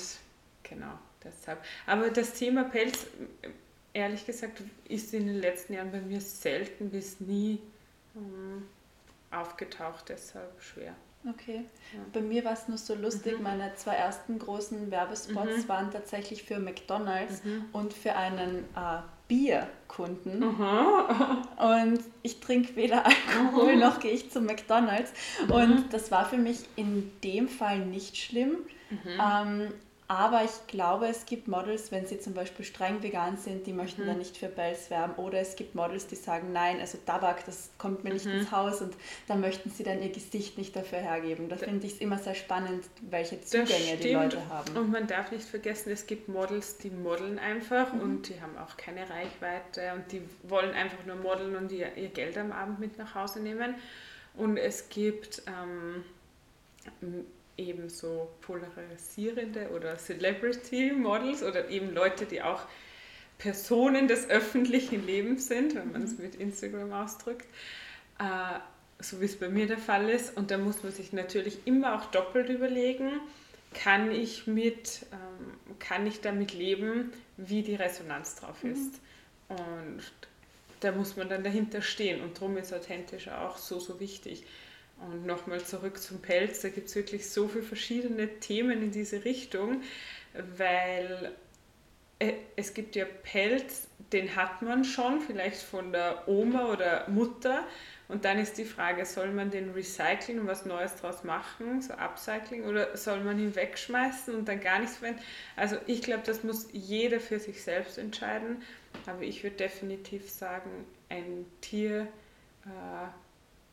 genau, 0.63 0.97
deshalb. 1.23 1.63
Aber 1.85 2.09
das 2.09 2.33
Thema 2.33 2.65
Pelz, 2.65 3.07
ehrlich 3.93 4.25
gesagt, 4.25 4.61
ist 4.87 5.13
in 5.13 5.27
den 5.27 5.39
letzten 5.39 5.73
Jahren 5.73 5.91
bei 5.91 6.01
mir 6.01 6.21
selten 6.21 6.89
bis 6.89 7.19
nie 7.19 7.59
ähm, 8.15 8.67
aufgetaucht, 9.31 10.09
deshalb 10.09 10.61
schwer. 10.61 10.95
Okay. 11.27 11.65
Ja. 11.91 11.99
Bei 12.13 12.21
mir 12.21 12.45
war 12.45 12.53
es 12.53 12.67
nur 12.67 12.77
so 12.77 12.93
lustig, 12.93 13.37
mhm. 13.37 13.43
meine 13.43 13.73
zwei 13.75 13.95
ersten 13.95 14.37
großen 14.37 14.91
Werbespots 14.91 15.63
mhm. 15.63 15.67
waren 15.67 15.91
tatsächlich 15.91 16.43
für 16.43 16.59
McDonalds 16.59 17.43
mhm. 17.43 17.65
und 17.71 17.93
für 17.93 18.15
einen 18.15 18.65
äh, 18.75 18.99
Bierkunden. 19.27 20.43
Und 20.43 21.99
ich 22.21 22.39
trinke 22.39 22.75
weder 22.75 23.05
Alkohol 23.05 23.77
noch 23.77 23.99
gehe 23.99 24.11
ich 24.11 24.31
zu 24.31 24.41
McDonalds. 24.41 25.13
Und 25.49 25.85
das 25.91 26.11
war 26.11 26.25
für 26.25 26.37
mich 26.37 26.59
in 26.75 27.11
dem 27.23 27.47
Fall 27.47 27.79
nicht 27.79 28.17
schlimm. 28.17 28.57
Mhm. 28.89 29.21
Ähm, 29.21 29.73
aber 30.07 30.43
ich 30.43 30.67
glaube, 30.67 31.07
es 31.07 31.25
gibt 31.25 31.47
Models, 31.47 31.91
wenn 31.91 32.05
sie 32.05 32.19
zum 32.19 32.35
Beispiel 32.35 32.63
streng 32.63 33.01
vegan 33.01 33.37
sind, 33.37 33.65
die 33.65 33.73
möchten 33.73 34.03
mhm. 34.03 34.07
dann 34.07 34.17
nicht 34.19 34.37
für 34.37 34.47
Bells 34.47 34.91
werben. 34.91 35.15
Oder 35.15 35.39
es 35.39 35.55
gibt 35.55 35.73
Models, 35.73 36.05
die 36.05 36.15
sagen, 36.15 36.53
nein, 36.53 36.79
also 36.79 36.99
Tabak, 37.03 37.43
das 37.45 37.71
kommt 37.79 38.03
mir 38.03 38.13
nicht 38.13 38.25
mhm. 38.25 38.33
ins 38.33 38.51
Haus 38.51 38.81
und 38.81 38.93
da 39.27 39.33
möchten 39.35 39.71
sie 39.71 39.83
dann 39.83 40.03
ihr 40.03 40.11
Gesicht 40.11 40.59
nicht 40.59 40.75
dafür 40.75 40.99
hergeben. 40.99 41.49
Da 41.49 41.57
finde 41.57 41.87
ich 41.87 41.93
es 41.93 41.99
immer 42.01 42.19
sehr 42.19 42.35
spannend, 42.35 42.85
welche 43.09 43.41
Zugänge 43.41 43.97
die 43.99 44.11
Leute 44.11 44.47
haben. 44.47 44.77
Und 44.77 44.91
man 44.91 45.07
darf 45.07 45.31
nicht 45.31 45.45
vergessen, 45.45 45.91
es 45.91 46.05
gibt 46.05 46.29
Models, 46.29 46.77
die 46.77 46.91
modeln 46.91 47.39
einfach 47.39 47.91
mhm. 47.91 48.01
und 48.01 48.29
die 48.29 48.39
haben 48.39 48.55
auch 48.59 48.77
keine 48.77 49.09
Reichweite 49.09 49.93
und 49.95 50.11
die 50.11 50.21
wollen 50.43 50.75
einfach 50.75 51.03
nur 51.07 51.15
modeln 51.15 51.55
und 51.55 51.71
ihr, 51.71 51.95
ihr 51.95 52.09
Geld 52.09 52.37
am 52.37 52.51
Abend 52.51 52.79
mit 52.79 52.99
nach 52.99 53.15
Hause 53.15 53.39
nehmen. 53.39 53.73
Und 54.35 54.57
es 54.57 54.89
gibt 54.89 55.41
ähm, 55.47 56.03
eben 57.57 57.89
so 57.89 58.29
polarisierende 58.41 59.69
oder 59.69 59.97
Celebrity 59.97 60.91
Models 60.91 61.43
oder 61.43 61.69
eben 61.69 61.93
Leute, 61.93 62.25
die 62.25 62.41
auch 62.41 62.63
Personen 63.37 64.07
des 64.07 64.29
öffentlichen 64.29 65.05
Lebens 65.05 65.47
sind, 65.47 65.75
wenn 65.75 65.91
man 65.91 66.03
es 66.03 66.17
mhm. 66.17 66.25
mit 66.25 66.35
Instagram 66.35 66.93
ausdrückt, 66.93 67.47
äh, 68.19 68.59
so 68.99 69.19
wie 69.19 69.25
es 69.25 69.37
bei 69.37 69.49
mir 69.49 69.67
der 69.67 69.77
Fall 69.77 70.09
ist. 70.09 70.37
Und 70.37 70.51
da 70.51 70.57
muss 70.57 70.83
man 70.83 70.91
sich 70.91 71.13
natürlich 71.13 71.59
immer 71.65 71.95
auch 71.95 72.05
doppelt 72.11 72.49
überlegen, 72.49 73.19
kann 73.73 74.11
ich, 74.11 74.47
mit, 74.47 75.05
ähm, 75.11 75.77
kann 75.79 76.07
ich 76.07 76.21
damit 76.21 76.53
leben, 76.53 77.11
wie 77.35 77.61
die 77.61 77.75
Resonanz 77.75 78.35
drauf 78.35 78.63
mhm. 78.63 78.71
ist. 78.71 78.93
Mhm. 79.49 79.55
Und 79.55 80.01
da 80.79 80.91
muss 80.91 81.15
man 81.15 81.29
dann 81.29 81.43
dahinter 81.43 81.81
stehen 81.81 82.21
und 82.21 82.37
darum 82.37 82.57
ist 82.57 82.73
authentisch 82.73 83.27
auch 83.27 83.57
so, 83.57 83.79
so 83.79 83.99
wichtig. 83.99 84.43
Und 84.97 85.25
nochmal 85.25 85.63
zurück 85.63 86.01
zum 86.01 86.21
Pelz, 86.21 86.61
da 86.61 86.69
gibt 86.69 86.87
es 86.87 86.95
wirklich 86.95 87.29
so 87.29 87.47
viele 87.47 87.63
verschiedene 87.63 88.39
Themen 88.39 88.81
in 88.81 88.91
diese 88.91 89.25
Richtung, 89.25 89.81
weil 90.57 91.33
äh, 92.19 92.33
es 92.55 92.73
gibt 92.73 92.95
ja 92.95 93.05
Pelz, 93.23 93.87
den 94.13 94.35
hat 94.35 94.61
man 94.61 94.83
schon, 94.85 95.21
vielleicht 95.21 95.61
von 95.61 95.91
der 95.91 96.27
Oma 96.27 96.71
oder 96.71 97.09
Mutter. 97.09 97.65
Und 98.07 98.23
dann 98.23 98.37
ist 98.37 98.57
die 98.57 98.65
Frage, 98.65 99.03
soll 99.05 99.31
man 99.31 99.49
den 99.49 99.71
recyceln 99.71 100.39
und 100.39 100.47
was 100.47 100.65
Neues 100.65 100.95
draus 100.95 101.23
machen, 101.23 101.81
so 101.81 101.93
Upcycling, 101.93 102.63
oder 102.65 102.95
soll 102.95 103.21
man 103.21 103.39
ihn 103.39 103.55
wegschmeißen 103.55 104.35
und 104.35 104.47
dann 104.47 104.61
gar 104.61 104.79
nichts 104.79 104.97
verwenden? 104.97 105.21
Also 105.55 105.77
ich 105.87 106.03
glaube, 106.03 106.21
das 106.23 106.43
muss 106.43 106.67
jeder 106.71 107.19
für 107.19 107.39
sich 107.39 107.63
selbst 107.63 107.97
entscheiden. 107.97 108.61
Aber 109.07 109.23
ich 109.23 109.43
würde 109.43 109.57
definitiv 109.57 110.29
sagen, 110.29 110.85
ein 111.09 111.45
Tier 111.61 112.07
äh, 112.65 113.07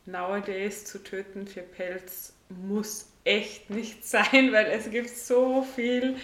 nowadays 0.05 0.85
zu 0.85 1.03
töten 1.03 1.47
für 1.47 1.61
Pelz 1.61 2.33
muss 2.49 3.09
echt 3.23 3.69
nicht 3.69 4.05
sein, 4.07 4.51
weil 4.51 4.67
es 4.67 4.89
gibt 4.89 5.09
so 5.09 5.63
viel 5.63 6.17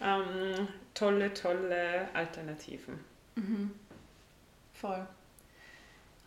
ähm, 0.00 0.68
tolle, 0.94 1.32
tolle 1.32 2.08
Alternativen. 2.14 2.98
Mhm. 3.34 3.72
Voll. 4.74 5.06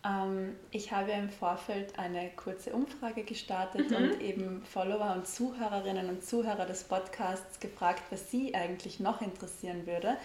Ähm, 0.04 0.56
ich 0.70 0.92
habe 0.92 1.12
im 1.12 1.28
Vorfeld 1.28 1.98
eine 1.98 2.30
kurze 2.30 2.72
Umfrage 2.72 3.22
gestartet 3.22 3.90
mhm. 3.90 3.96
und 3.96 4.20
eben 4.20 4.62
Follower 4.64 5.14
und 5.14 5.26
Zuhörerinnen 5.26 6.08
und 6.08 6.24
Zuhörer 6.24 6.66
des 6.66 6.84
Podcasts 6.84 7.60
gefragt, 7.60 8.02
was 8.10 8.30
sie 8.30 8.54
eigentlich 8.54 9.00
noch 9.00 9.20
interessieren 9.20 9.86
würde. 9.86 10.16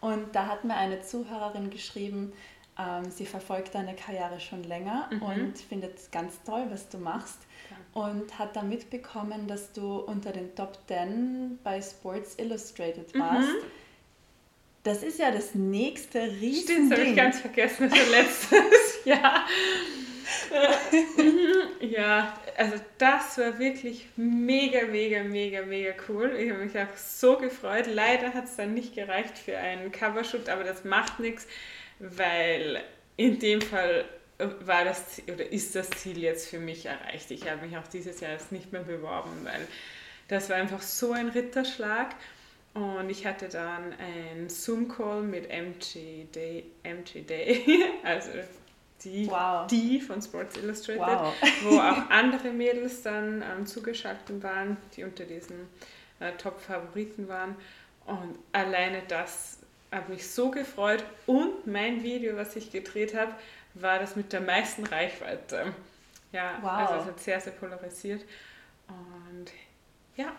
Und 0.00 0.34
da 0.36 0.46
hat 0.46 0.64
mir 0.64 0.76
eine 0.76 1.00
Zuhörerin 1.00 1.70
geschrieben, 1.70 2.32
ähm, 2.78 3.10
sie 3.10 3.26
verfolgt 3.26 3.74
deine 3.74 3.94
Karriere 3.94 4.40
schon 4.40 4.64
länger 4.64 5.08
mhm. 5.10 5.22
und 5.22 5.58
findet 5.58 6.10
ganz 6.10 6.42
toll, 6.44 6.66
was 6.70 6.88
du 6.88 6.98
machst. 6.98 7.38
Ja. 7.70 8.02
Und 8.02 8.38
hat 8.38 8.56
da 8.56 8.62
mitbekommen, 8.62 9.46
dass 9.46 9.72
du 9.72 9.98
unter 9.98 10.32
den 10.32 10.54
Top 10.54 10.78
10 10.88 11.60
bei 11.62 11.80
Sports 11.80 12.34
Illustrated 12.38 13.14
mhm. 13.14 13.20
warst. 13.20 13.48
Mhm. 13.48 13.66
Das 14.82 15.02
ist 15.02 15.18
ja 15.18 15.30
das 15.30 15.54
nächste 15.54 16.20
riesen 16.20 16.64
Stimmt, 16.64 16.92
das 16.92 16.98
habe 16.98 17.08
ich 17.08 17.16
ganz 17.16 17.40
vergessen, 17.40 17.88
das 17.88 18.10
letztes 18.10 19.04
Jahr. 19.04 19.46
ja, 21.80 22.38
also 22.56 22.74
das 22.98 23.38
war 23.38 23.58
wirklich 23.58 24.08
mega, 24.16 24.86
mega, 24.86 25.22
mega, 25.22 25.62
mega 25.62 25.94
cool. 26.08 26.36
Ich 26.38 26.50
habe 26.50 26.64
mich 26.64 26.78
auch 26.78 26.96
so 26.96 27.38
gefreut. 27.38 27.86
Leider 27.86 28.34
hat 28.34 28.44
es 28.44 28.56
dann 28.56 28.74
nicht 28.74 28.94
gereicht 28.94 29.38
für 29.38 29.56
einen 29.56 29.90
Covershoot, 29.90 30.50
aber 30.50 30.64
das 30.64 30.84
macht 30.84 31.18
nichts 31.18 31.46
weil 32.16 32.82
in 33.16 33.38
dem 33.38 33.60
Fall 33.60 34.04
war 34.38 34.84
das 34.84 35.22
oder 35.32 35.50
ist 35.50 35.74
das 35.74 35.90
Ziel 35.90 36.18
jetzt 36.18 36.48
für 36.48 36.58
mich 36.58 36.86
erreicht. 36.86 37.30
Ich 37.30 37.48
habe 37.48 37.66
mich 37.66 37.76
auch 37.76 37.86
dieses 37.86 38.20
Jahr 38.20 38.32
jetzt 38.32 38.52
nicht 38.52 38.72
mehr 38.72 38.82
beworben, 38.82 39.30
weil 39.44 39.66
das 40.28 40.50
war 40.50 40.56
einfach 40.56 40.82
so 40.82 41.12
ein 41.12 41.28
Ritterschlag. 41.28 42.14
Und 42.74 43.08
ich 43.08 43.24
hatte 43.24 43.48
dann 43.48 43.92
einen 43.92 44.48
Zoom-Call 44.48 45.22
mit 45.22 45.48
MG 45.48 46.24
Day, 46.34 46.64
MG 46.82 47.22
Day, 47.22 47.84
also 48.02 48.30
die, 49.04 49.28
wow. 49.28 49.68
die 49.68 50.00
von 50.00 50.20
Sports 50.20 50.56
Illustrated, 50.56 51.00
wow. 51.00 51.32
wo 51.62 51.78
auch 51.78 52.10
andere 52.10 52.50
Mädels 52.50 53.02
dann 53.02 53.42
ähm, 53.42 53.64
zugeschaltet 53.64 54.42
waren, 54.42 54.76
die 54.96 55.04
unter 55.04 55.24
diesen 55.24 55.68
äh, 56.18 56.32
Top-Favoriten 56.32 57.28
waren. 57.28 57.54
Und 58.06 58.38
alleine 58.52 59.02
das 59.06 59.58
habe 59.94 60.12
mich 60.12 60.28
so 60.28 60.50
gefreut 60.50 61.04
und 61.26 61.66
mein 61.66 62.02
Video, 62.02 62.36
was 62.36 62.56
ich 62.56 62.70
gedreht 62.70 63.16
habe, 63.16 63.34
war 63.74 63.98
das 63.98 64.16
mit 64.16 64.32
der 64.32 64.40
meisten 64.40 64.84
Reichweite. 64.84 65.74
Ja, 66.32 66.58
wow. 66.60 66.70
also 66.70 66.94
es 66.94 67.06
hat 67.06 67.20
sehr, 67.20 67.40
sehr 67.40 67.52
polarisiert. 67.52 68.24
Und 68.88 69.52
ja, 70.16 70.32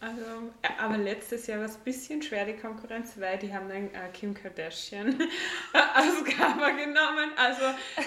also, 0.00 0.52
aber 0.78 0.96
letztes 0.96 1.48
Jahr 1.48 1.58
war 1.58 1.66
es 1.66 1.74
ein 1.74 1.82
bisschen 1.82 2.22
schwer, 2.22 2.44
die 2.44 2.54
Konkurrenz, 2.54 3.14
weil 3.18 3.36
die 3.38 3.52
haben 3.52 3.68
dann 3.68 3.86
äh, 3.86 4.08
Kim 4.12 4.32
Kardashian 4.32 5.08
als 5.72 6.24
Cover 6.24 6.72
genommen. 6.72 7.32
Also 7.36 7.62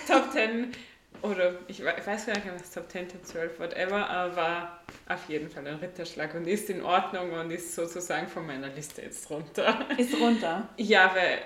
Top 0.08 0.32
10 0.32 0.72
oder 1.22 1.54
ich 1.68 1.84
weiß 1.84 2.26
gar 2.26 2.36
nicht, 2.36 2.48
was 2.54 2.72
Top 2.72 2.90
10, 2.92 3.10
Top 3.10 3.26
12, 3.26 3.60
whatever, 3.60 4.10
aber 4.10 4.80
auf 5.08 5.30
jeden 5.30 5.50
Fall 5.50 5.68
ein 5.68 5.76
Ritterschlag 5.76 6.34
und 6.34 6.48
ist 6.48 6.70
in 6.70 6.82
Ordnung 6.82 7.32
und 7.34 7.52
ist 7.52 7.76
sozusagen 7.76 8.28
von 8.28 8.46
meiner 8.46 8.70
Liste 8.70 9.04
jetzt 9.04 9.30
runter. 9.30 9.86
Ist 9.98 10.20
runter? 10.20 10.68
Ja, 10.78 11.14
weil, 11.16 11.40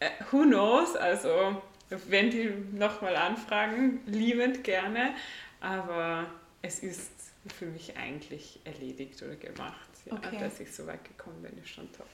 äh, 0.00 0.10
who 0.30 0.42
knows, 0.42 0.96
also 0.96 1.62
wenn 1.88 2.30
die 2.30 2.50
nochmal 2.72 3.16
anfragen, 3.16 4.00
liebend 4.06 4.64
gerne, 4.64 5.14
aber 5.60 6.26
es 6.62 6.80
ist 6.80 7.12
für 7.56 7.66
mich 7.66 7.96
eigentlich 7.96 8.60
erledigt 8.64 9.22
oder 9.22 9.36
gemacht, 9.36 9.88
ja, 10.04 10.14
okay. 10.14 10.38
dass 10.40 10.60
ich 10.60 10.74
so 10.74 10.86
weit 10.86 11.04
gekommen 11.04 11.42
bin, 11.42 11.56
ist 11.62 11.70
schon 11.70 11.90
top. 11.92 12.06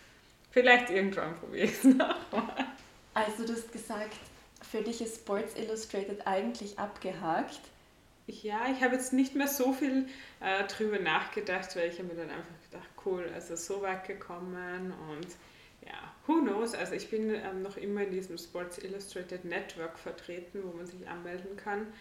Vielleicht 0.50 0.90
irgendwann 0.90 1.34
probiere 1.36 1.64
ich 1.64 1.72
es 1.72 1.84
nochmal. 1.84 2.66
Also 3.14 3.46
du 3.46 3.54
hast 3.54 3.72
gesagt, 3.72 4.16
für 4.62 4.82
dich 4.82 5.00
ist 5.00 5.16
Sports 5.16 5.54
Illustrated 5.56 6.26
eigentlich 6.26 6.78
abgehakt. 6.78 7.60
Ja, 8.26 8.66
ich 8.70 8.82
habe 8.82 8.94
jetzt 8.94 9.12
nicht 9.12 9.34
mehr 9.34 9.48
so 9.48 9.72
viel 9.72 10.06
äh, 10.40 10.64
drüber 10.64 10.98
nachgedacht, 10.98 11.74
weil 11.76 11.88
ich 11.88 11.98
habe 11.98 12.08
mir 12.08 12.14
dann 12.14 12.30
einfach 12.30 12.54
gedacht, 12.70 12.88
cool, 13.04 13.28
also 13.34 13.56
so 13.56 13.82
weit 13.82 14.06
gekommen 14.06 14.94
und 15.10 15.26
ja, 15.84 16.14
who 16.26 16.40
knows, 16.40 16.74
also 16.74 16.94
ich 16.94 17.10
bin 17.10 17.34
ähm, 17.34 17.62
noch 17.62 17.76
immer 17.76 18.02
in 18.02 18.12
diesem 18.12 18.38
Sports 18.38 18.78
Illustrated 18.78 19.44
Network 19.44 19.98
vertreten, 19.98 20.60
wo 20.62 20.76
man 20.76 20.86
sich 20.86 21.08
anmelden 21.08 21.56
kann. 21.56 21.92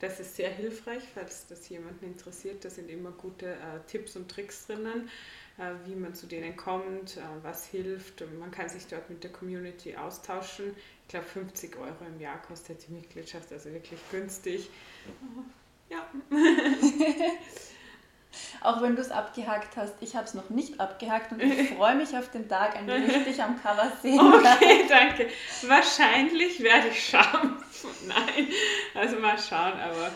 Das 0.00 0.20
ist 0.20 0.36
sehr 0.36 0.50
hilfreich, 0.50 1.02
falls 1.14 1.46
das 1.46 1.68
jemanden 1.68 2.04
interessiert. 2.06 2.64
Da 2.64 2.70
sind 2.70 2.90
immer 2.90 3.10
gute 3.12 3.52
äh, 3.52 3.80
Tipps 3.86 4.16
und 4.16 4.30
Tricks 4.30 4.66
drinnen, 4.66 5.08
äh, 5.56 5.72
wie 5.86 5.94
man 5.94 6.14
zu 6.14 6.26
denen 6.26 6.56
kommt, 6.56 7.16
äh, 7.16 7.20
was 7.42 7.66
hilft. 7.66 8.20
Und 8.22 8.38
man 8.38 8.50
kann 8.50 8.68
sich 8.68 8.86
dort 8.86 9.08
mit 9.08 9.22
der 9.22 9.32
Community 9.32 9.96
austauschen. 9.96 10.74
Ich 11.02 11.08
glaube, 11.08 11.26
50 11.26 11.76
Euro 11.76 12.04
im 12.06 12.20
Jahr 12.20 12.40
kostet 12.42 12.86
die 12.88 12.92
Mitgliedschaft, 12.92 13.52
also 13.52 13.72
wirklich 13.72 14.00
günstig. 14.10 14.68
Ja. 15.88 16.10
Auch 18.64 18.80
wenn 18.80 18.96
du 18.96 19.02
es 19.02 19.10
abgehakt 19.10 19.76
hast, 19.76 19.94
ich 20.00 20.16
habe 20.16 20.24
es 20.24 20.32
noch 20.32 20.48
nicht 20.48 20.80
abgehakt 20.80 21.32
und 21.32 21.42
ich 21.42 21.68
freue 21.76 21.96
mich 21.96 22.16
auf 22.16 22.30
den 22.30 22.48
Tag, 22.48 22.76
an 22.76 22.86
dem 22.86 23.04
ich 23.04 23.24
dich 23.24 23.42
am 23.42 23.60
Cover 23.62 23.92
sehen 24.00 24.18
Okay, 24.18 24.86
danke. 24.88 25.28
Wahrscheinlich 25.66 26.62
werde 26.62 26.88
ich 26.88 27.08
schauen. 27.08 27.62
Nein, 28.08 28.48
also 28.94 29.18
mal 29.18 29.38
schauen, 29.38 29.78
aber 29.78 30.10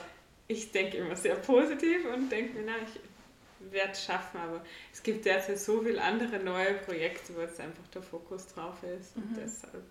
ich 0.46 0.72
denke 0.72 0.96
immer 0.96 1.14
sehr 1.14 1.36
positiv 1.36 2.06
und 2.06 2.30
denke 2.30 2.54
mir, 2.54 2.64
na, 2.64 2.72
ich 2.82 3.70
werde 3.70 3.92
es 3.92 4.02
schaffen, 4.02 4.40
aber 4.40 4.62
es 4.92 5.02
gibt 5.02 5.26
derzeit 5.26 5.58
so 5.58 5.82
viele 5.82 6.02
andere 6.02 6.38
neue 6.38 6.74
Projekte, 6.74 7.36
wo 7.36 7.42
jetzt 7.42 7.60
einfach 7.60 7.86
der 7.92 8.00
Fokus 8.02 8.46
drauf 8.46 8.82
ist 8.82 9.14
und 9.16 9.32
mhm. 9.32 9.40
deshalb. 9.40 9.84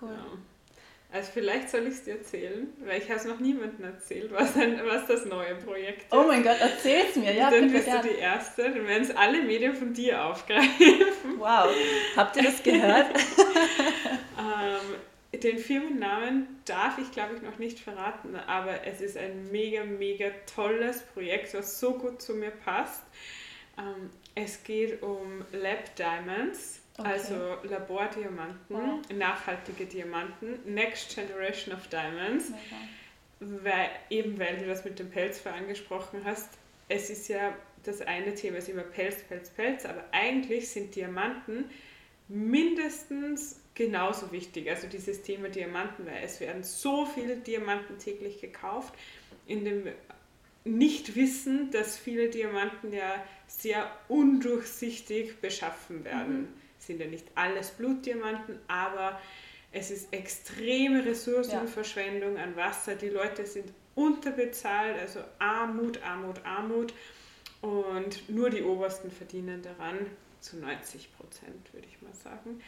Cool. 0.00 0.12
Ja. 0.12 0.38
Also 1.14 1.30
vielleicht 1.32 1.70
soll 1.70 1.86
ich 1.86 1.94
es 1.94 2.02
dir 2.02 2.14
erzählen, 2.14 2.72
weil 2.84 3.00
ich 3.00 3.08
habe 3.08 3.20
es 3.20 3.24
noch 3.24 3.38
niemandem 3.38 3.84
erzählt, 3.84 4.32
was, 4.32 4.56
ein, 4.56 4.80
was 4.84 5.06
das 5.06 5.24
neue 5.26 5.54
Projekt 5.54 6.02
ist. 6.02 6.12
Oh 6.12 6.24
mein 6.24 6.42
Gott, 6.42 6.56
erzähl 6.58 7.04
es 7.08 7.14
mir, 7.14 7.32
ja. 7.32 7.52
Dann 7.52 7.70
bist 7.70 7.84
gern. 7.84 8.02
du 8.02 8.08
die 8.08 8.16
Erste, 8.16 8.64
dann 8.64 8.84
werden 8.84 9.04
es 9.04 9.14
alle 9.14 9.40
Medien 9.42 9.76
von 9.76 9.94
dir 9.94 10.24
aufgreifen. 10.24 10.74
Wow, 11.38 11.70
habt 12.16 12.36
ihr 12.36 12.42
das 12.42 12.62
gehört? 12.64 13.06
ähm, 14.38 15.40
den 15.40 15.58
Firmennamen 15.58 16.48
darf 16.64 16.98
ich, 16.98 17.12
glaube 17.12 17.36
ich, 17.36 17.42
noch 17.42 17.58
nicht 17.58 17.78
verraten, 17.78 18.34
aber 18.34 18.84
es 18.84 19.00
ist 19.00 19.16
ein 19.16 19.52
mega, 19.52 19.84
mega 19.84 20.30
tolles 20.52 21.02
Projekt, 21.02 21.54
was 21.54 21.78
so 21.78 21.92
gut 21.96 22.22
zu 22.22 22.34
mir 22.34 22.50
passt. 22.50 23.02
Ähm, 23.78 24.10
es 24.34 24.64
geht 24.64 25.00
um 25.00 25.44
Lab 25.52 25.94
Diamonds 25.94 26.80
Okay. 26.96 27.08
Also 27.08 27.34
Labordiamanten, 27.64 28.56
wow. 28.68 29.00
nachhaltige 29.12 29.86
Diamanten, 29.86 30.60
Next 30.64 31.14
Generation 31.14 31.74
of 31.74 31.88
Diamonds. 31.88 32.50
Okay. 32.50 33.60
Weil, 33.62 33.90
eben 34.10 34.38
weil 34.38 34.58
du 34.58 34.66
das 34.66 34.84
mit 34.84 34.98
dem 34.98 35.10
Pelz 35.10 35.44
angesprochen 35.44 36.20
hast, 36.24 36.50
es 36.88 37.10
ist 37.10 37.28
ja 37.28 37.52
das 37.82 38.00
eine 38.00 38.34
Thema 38.34 38.58
ist 38.58 38.68
immer 38.68 38.82
Pelz, 38.82 39.22
Pelz, 39.24 39.50
Pelz, 39.50 39.84
aber 39.84 40.04
eigentlich 40.12 40.68
sind 40.68 40.94
Diamanten 40.94 41.66
mindestens 42.28 43.60
genauso 43.74 44.32
wichtig. 44.32 44.70
Also 44.70 44.86
dieses 44.86 45.22
Thema 45.22 45.48
Diamanten, 45.48 46.06
weil 46.06 46.22
es 46.24 46.40
werden 46.40 46.62
so 46.62 47.04
viele 47.04 47.36
Diamanten 47.36 47.98
täglich 47.98 48.40
gekauft, 48.40 48.94
in 49.46 49.64
dem 49.64 49.88
Nichtwissen, 50.64 51.70
dass 51.72 51.98
viele 51.98 52.30
Diamanten 52.30 52.92
ja 52.92 53.22
sehr 53.46 53.90
undurchsichtig 54.08 55.40
beschaffen 55.40 56.04
werden. 56.04 56.42
Mhm 56.42 56.63
sind 56.86 57.00
ja 57.00 57.06
nicht 57.06 57.26
alles 57.34 57.70
Blutdiamanten, 57.70 58.58
aber 58.68 59.20
es 59.72 59.90
ist 59.90 60.12
extreme 60.12 61.04
Ressourcenverschwendung 61.04 62.38
an 62.38 62.54
Wasser. 62.56 62.94
Die 62.94 63.08
Leute 63.08 63.44
sind 63.44 63.72
unterbezahlt, 63.94 64.98
also 64.98 65.20
Armut, 65.38 66.02
Armut, 66.02 66.44
Armut. 66.44 66.94
Und 67.60 68.28
nur 68.28 68.50
die 68.50 68.62
Obersten 68.62 69.10
verdienen 69.10 69.62
daran, 69.62 70.06
zu 70.40 70.58
90 70.58 71.16
Prozent, 71.16 71.72
würde 71.72 71.86
ich 71.88 72.00
mal 72.02 72.14
sagen. 72.14 72.60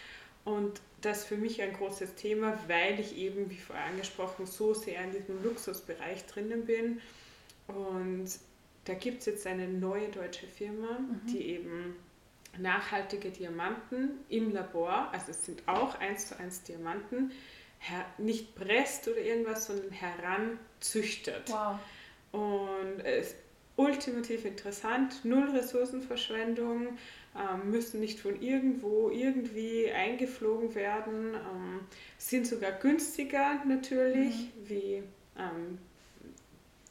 Und 0.44 0.80
das 1.00 1.18
ist 1.18 1.24
für 1.26 1.36
mich 1.36 1.60
ein 1.60 1.72
großes 1.72 2.14
Thema, 2.14 2.58
weil 2.66 2.98
ich 2.98 3.16
eben, 3.16 3.50
wie 3.50 3.56
vorher 3.56 3.86
angesprochen, 3.86 4.46
so 4.46 4.74
sehr 4.74 5.02
in 5.04 5.12
diesem 5.12 5.42
Luxusbereich 5.42 6.24
drinnen 6.26 6.64
bin. 6.64 7.00
Und 7.68 8.30
da 8.84 8.94
gibt 8.94 9.20
es 9.20 9.26
jetzt 9.26 9.46
eine 9.46 9.68
neue 9.68 10.08
deutsche 10.08 10.46
Firma, 10.46 10.98
mhm. 10.98 11.26
die 11.32 11.46
eben 11.46 11.96
nachhaltige 12.58 13.30
Diamanten 13.30 14.10
im 14.28 14.52
Labor, 14.52 15.10
also 15.12 15.30
es 15.30 15.44
sind 15.44 15.62
auch 15.66 15.98
eins 16.00 16.28
zu 16.28 16.38
eins 16.38 16.62
Diamanten, 16.62 17.32
nicht 18.18 18.54
presst 18.54 19.06
oder 19.08 19.18
irgendwas, 19.18 19.66
sondern 19.66 19.90
heranzüchtet. 19.90 21.50
Wow. 21.50 21.78
Und 22.32 23.04
es 23.04 23.28
ist 23.28 23.36
ultimativ 23.76 24.44
interessant, 24.44 25.24
null 25.24 25.50
Ressourcenverschwendung, 25.50 26.98
ähm, 27.36 27.70
müssen 27.70 28.00
nicht 28.00 28.20
von 28.20 28.40
irgendwo 28.40 29.10
irgendwie 29.10 29.90
eingeflogen 29.90 30.74
werden, 30.74 31.34
ähm, 31.34 31.80
sind 32.16 32.46
sogar 32.46 32.72
günstiger 32.72 33.62
natürlich, 33.66 34.34
mhm. 34.34 34.68
wie 34.68 35.02
ähm, 35.38 35.78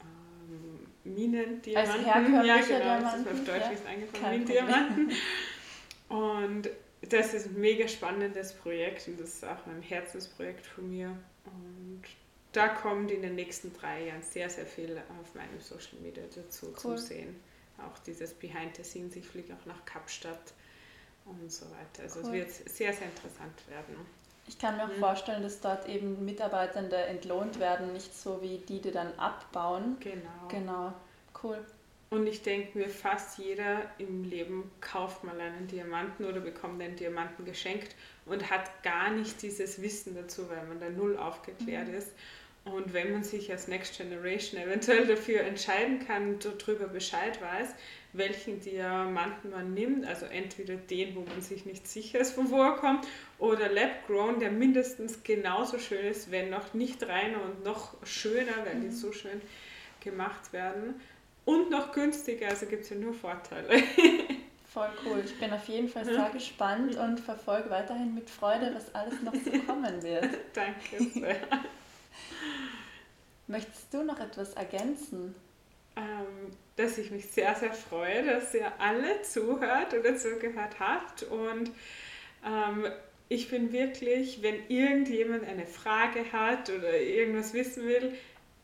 ähm 0.00 0.86
Minendiamanten. 1.04 2.06
Ja, 2.06 2.20
genau, 2.20 2.42
Diamanten. 2.42 3.24
das 3.24 3.32
ist 3.34 3.40
auf 3.40 3.44
Deutsch 3.44 3.64
ja. 3.64 3.70
ist 3.70 3.86
eingefallen, 3.86 4.40
Minendiamanten. 4.40 5.12
Und 6.08 6.68
das 7.02 7.34
ist 7.34 7.46
ein 7.46 7.60
mega 7.60 7.88
spannendes 7.88 8.52
Projekt 8.52 9.08
und 9.08 9.20
das 9.20 9.34
ist 9.34 9.44
auch 9.44 9.66
ein 9.66 9.82
Herzensprojekt 9.82 10.66
von 10.66 10.90
mir. 10.90 11.16
Und 11.44 12.02
da 12.52 12.68
kommt 12.68 13.10
in 13.10 13.22
den 13.22 13.34
nächsten 13.34 13.72
drei 13.74 14.06
Jahren 14.06 14.22
sehr, 14.22 14.48
sehr 14.48 14.66
viel 14.66 14.96
auf 15.20 15.34
meinem 15.34 15.60
Social 15.60 15.98
Media 16.00 16.22
dazu 16.34 16.68
cool. 16.68 16.96
zu 16.96 16.98
sehen. 16.98 17.36
Auch 17.78 17.98
dieses 18.00 18.32
Behind 18.32 18.74
the 18.76 18.82
Scenes, 18.82 19.16
ich 19.16 19.26
fliege 19.26 19.52
auch 19.52 19.66
nach 19.66 19.84
Kapstadt 19.84 20.54
und 21.26 21.52
so 21.52 21.66
weiter. 21.66 22.04
Also 22.04 22.20
cool. 22.20 22.26
es 22.26 22.32
wird 22.32 22.70
sehr, 22.70 22.92
sehr 22.92 23.08
interessant 23.08 23.68
werden. 23.68 23.96
Ich 24.48 24.58
kann 24.58 24.76
mir 24.76 24.84
auch 24.84 24.88
mhm. 24.88 25.00
vorstellen, 25.00 25.42
dass 25.42 25.60
dort 25.60 25.88
eben 25.88 26.24
Mitarbeitende 26.24 26.96
entlohnt 26.96 27.58
werden, 27.58 27.92
nicht 27.92 28.14
so 28.16 28.40
wie 28.42 28.58
die, 28.58 28.80
die 28.80 28.92
dann 28.92 29.12
abbauen. 29.18 29.96
Genau. 30.00 30.48
Genau, 30.48 30.92
cool. 31.42 31.58
Und 32.08 32.26
ich 32.28 32.42
denke 32.42 32.78
mir, 32.78 32.88
fast 32.88 33.38
jeder 33.38 33.82
im 33.98 34.22
Leben 34.22 34.70
kauft 34.80 35.24
mal 35.24 35.40
einen 35.40 35.66
Diamanten 35.66 36.24
oder 36.24 36.40
bekommt 36.40 36.80
einen 36.80 36.94
Diamanten 36.94 37.44
geschenkt 37.44 37.96
und 38.26 38.48
hat 38.48 38.82
gar 38.84 39.10
nicht 39.10 39.42
dieses 39.42 39.82
Wissen 39.82 40.14
dazu, 40.14 40.48
weil 40.48 40.64
man 40.66 40.78
da 40.78 40.88
null 40.88 41.16
aufgeklärt 41.16 41.88
mhm. 41.88 41.94
ist. 41.94 42.12
Und 42.64 42.92
wenn 42.92 43.12
man 43.12 43.22
sich 43.22 43.50
als 43.52 43.68
Next 43.68 43.96
Generation 43.96 44.60
eventuell 44.60 45.06
dafür 45.06 45.42
entscheiden 45.42 46.04
kann, 46.04 46.34
und 46.34 46.44
darüber 46.44 46.88
Bescheid 46.88 47.40
weiß, 47.40 47.68
welchen 48.12 48.60
Diamanten 48.60 49.50
man 49.50 49.72
nimmt, 49.72 50.04
also 50.04 50.26
entweder 50.26 50.74
den, 50.74 51.14
wo 51.14 51.20
man 51.20 51.42
sich 51.42 51.64
nicht 51.64 51.86
sicher 51.86 52.18
ist, 52.18 52.32
von 52.32 52.50
wo 52.50 52.60
er 52.60 52.74
kommt, 52.76 53.06
oder 53.38 53.68
Lab 53.68 54.06
Grown, 54.08 54.40
der 54.40 54.50
mindestens 54.50 55.22
genauso 55.22 55.78
schön 55.78 56.06
ist, 56.06 56.32
wenn 56.32 56.50
noch 56.50 56.74
nicht 56.74 57.06
reiner 57.06 57.40
und 57.42 57.64
noch 57.64 57.94
schöner, 58.04 58.64
weil 58.64 58.76
mhm. 58.76 58.82
die 58.82 58.90
so 58.90 59.12
schön 59.12 59.40
gemacht 60.00 60.52
werden 60.52 61.00
und 61.46 61.70
noch 61.70 61.92
günstiger, 61.92 62.48
also 62.48 62.66
gibt 62.66 62.82
es 62.82 62.90
ja 62.90 62.96
nur 62.96 63.14
Vorteile. 63.14 63.82
Voll 64.72 64.90
cool. 65.06 65.22
Ich 65.24 65.38
bin 65.40 65.50
auf 65.52 65.66
jeden 65.68 65.88
Fall 65.88 66.04
sehr 66.04 66.28
gespannt 66.30 66.96
und 66.96 67.18
verfolge 67.18 67.70
weiterhin 67.70 68.14
mit 68.14 68.28
Freude, 68.28 68.72
was 68.74 68.94
alles 68.94 69.22
noch 69.22 69.32
so 69.34 69.50
kommen 69.60 70.02
wird. 70.02 70.28
Danke 70.52 71.02
sehr. 71.14 71.38
Möchtest 73.46 73.94
du 73.94 74.02
noch 74.02 74.20
etwas 74.20 74.52
ergänzen? 74.52 75.34
Ähm, 75.96 76.52
dass 76.76 76.98
ich 76.98 77.10
mich 77.10 77.30
sehr, 77.30 77.54
sehr 77.54 77.72
freue, 77.72 78.22
dass 78.26 78.52
ihr 78.52 78.70
alle 78.78 79.22
zuhört 79.22 79.94
oder 79.94 80.14
zugehört 80.16 80.78
habt. 80.78 81.22
Und 81.22 81.70
ähm, 82.44 82.86
ich 83.28 83.48
bin 83.48 83.72
wirklich, 83.72 84.42
wenn 84.42 84.68
irgendjemand 84.68 85.44
eine 85.44 85.66
Frage 85.66 86.30
hat 86.32 86.68
oder 86.68 87.00
irgendwas 87.00 87.54
wissen 87.54 87.86
will, 87.86 88.12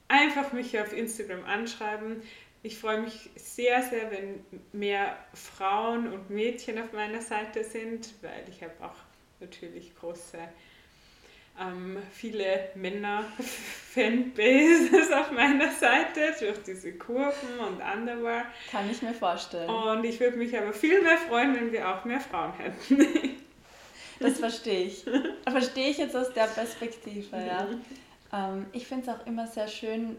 einfach 0.08 0.52
mich 0.52 0.78
auf 0.78 0.92
Instagram 0.92 1.44
anschreiben. 1.44 2.22
Ich 2.64 2.78
freue 2.78 3.00
mich 3.00 3.28
sehr, 3.34 3.82
sehr, 3.82 4.12
wenn 4.12 4.44
mehr 4.72 5.16
Frauen 5.34 6.12
und 6.12 6.30
Mädchen 6.30 6.78
auf 6.78 6.92
meiner 6.92 7.20
Seite 7.20 7.64
sind, 7.64 8.14
weil 8.22 8.44
ich 8.48 8.62
habe 8.62 8.74
auch 8.80 8.94
natürlich 9.40 9.96
große, 9.96 10.38
ähm, 11.60 11.98
viele 12.12 12.70
Männer-Fanbases 12.76 15.10
auf 15.10 15.32
meiner 15.32 15.72
Seite 15.72 16.36
durch 16.38 16.62
diese 16.62 16.92
Kurven 16.92 17.58
und 17.58 17.82
Underwear. 17.82 18.44
Kann 18.70 18.88
ich 18.88 19.02
mir 19.02 19.12
vorstellen. 19.12 19.68
Und 19.68 20.04
ich 20.04 20.20
würde 20.20 20.36
mich 20.36 20.56
aber 20.56 20.72
viel 20.72 21.02
mehr 21.02 21.18
freuen, 21.18 21.56
wenn 21.56 21.72
wir 21.72 21.88
auch 21.88 22.04
mehr 22.04 22.20
Frauen 22.20 22.52
hätten. 22.52 22.98
das 24.20 24.38
verstehe 24.38 24.84
ich. 24.84 25.04
Verstehe 25.50 25.90
ich 25.90 25.98
jetzt 25.98 26.14
aus 26.14 26.32
der 26.32 26.46
Perspektive, 26.46 27.36
ja. 27.36 27.66
Ähm, 28.32 28.66
ich 28.72 28.86
finde 28.86 29.10
es 29.10 29.16
auch 29.16 29.26
immer 29.26 29.48
sehr 29.48 29.66
schön, 29.66 30.16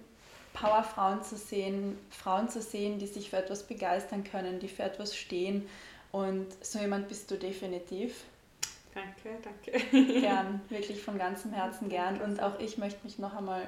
Powerfrauen 0.53 1.23
zu 1.23 1.35
sehen, 1.35 1.97
Frauen 2.09 2.49
zu 2.49 2.61
sehen, 2.61 2.99
die 2.99 3.07
sich 3.07 3.29
für 3.29 3.37
etwas 3.37 3.63
begeistern 3.63 4.23
können, 4.23 4.59
die 4.59 4.67
für 4.67 4.83
etwas 4.83 5.15
stehen. 5.15 5.67
Und 6.11 6.47
so 6.63 6.79
jemand 6.79 7.07
bist 7.07 7.29
du 7.31 7.37
definitiv. 7.37 8.23
Danke, 8.93 9.39
danke. 9.41 10.19
Gern, 10.21 10.61
wirklich 10.69 11.01
von 11.01 11.17
ganzem 11.17 11.51
Herzen 11.51 11.89
gern. 11.89 12.21
Und 12.21 12.41
auch 12.41 12.59
ich 12.59 12.77
möchte 12.77 13.03
mich 13.03 13.17
noch 13.17 13.35
einmal 13.35 13.67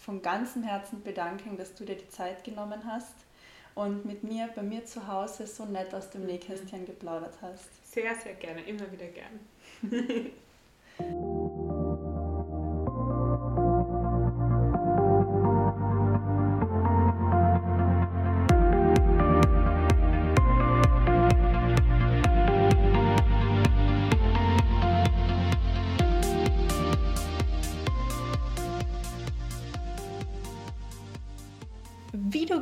von 0.00 0.22
ganzem 0.22 0.62
Herzen 0.62 1.02
bedanken, 1.02 1.56
dass 1.56 1.74
du 1.74 1.84
dir 1.84 1.96
die 1.96 2.08
Zeit 2.08 2.44
genommen 2.44 2.82
hast 2.86 3.14
und 3.74 4.04
mit 4.04 4.22
mir 4.22 4.48
bei 4.54 4.62
mir 4.62 4.84
zu 4.84 5.06
Hause 5.06 5.46
so 5.46 5.64
nett 5.64 5.92
aus 5.94 6.10
dem 6.10 6.26
Nähkästchen 6.26 6.86
geplaudert 6.86 7.34
hast. 7.42 7.68
Sehr, 7.92 8.14
sehr 8.14 8.34
gerne, 8.34 8.62
immer 8.62 8.90
wieder 8.92 9.06
gern. 9.06 10.30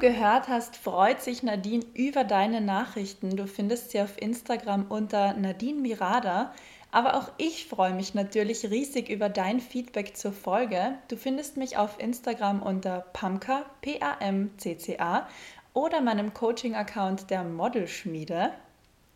gehört 0.09 0.49
hast, 0.49 0.75
freut 0.75 1.21
sich 1.21 1.43
Nadine 1.43 1.85
über 1.93 2.25
deine 2.25 2.63
Nachrichten. 2.63 3.37
Du 3.37 3.47
findest 3.47 3.91
sie 3.91 4.01
auf 4.01 4.19
Instagram 4.19 4.87
unter 4.89 5.35
Nadine 5.35 5.83
Mirada. 5.83 6.55
Aber 6.91 7.15
auch 7.15 7.31
ich 7.37 7.67
freue 7.67 7.93
mich 7.93 8.15
natürlich 8.15 8.71
riesig 8.71 9.11
über 9.11 9.29
dein 9.29 9.61
Feedback 9.61 10.17
zur 10.17 10.33
Folge. 10.33 10.95
Du 11.09 11.17
findest 11.17 11.59
mich 11.59 11.77
auf 11.77 12.01
Instagram 12.01 12.63
unter 12.63 13.01
Pamka, 13.13 13.67
P-A-M-C-C-A 13.83 15.29
oder 15.75 16.01
meinem 16.01 16.33
Coaching-Account 16.33 17.29
der 17.29 17.45
Modelschmiede. 17.45 18.53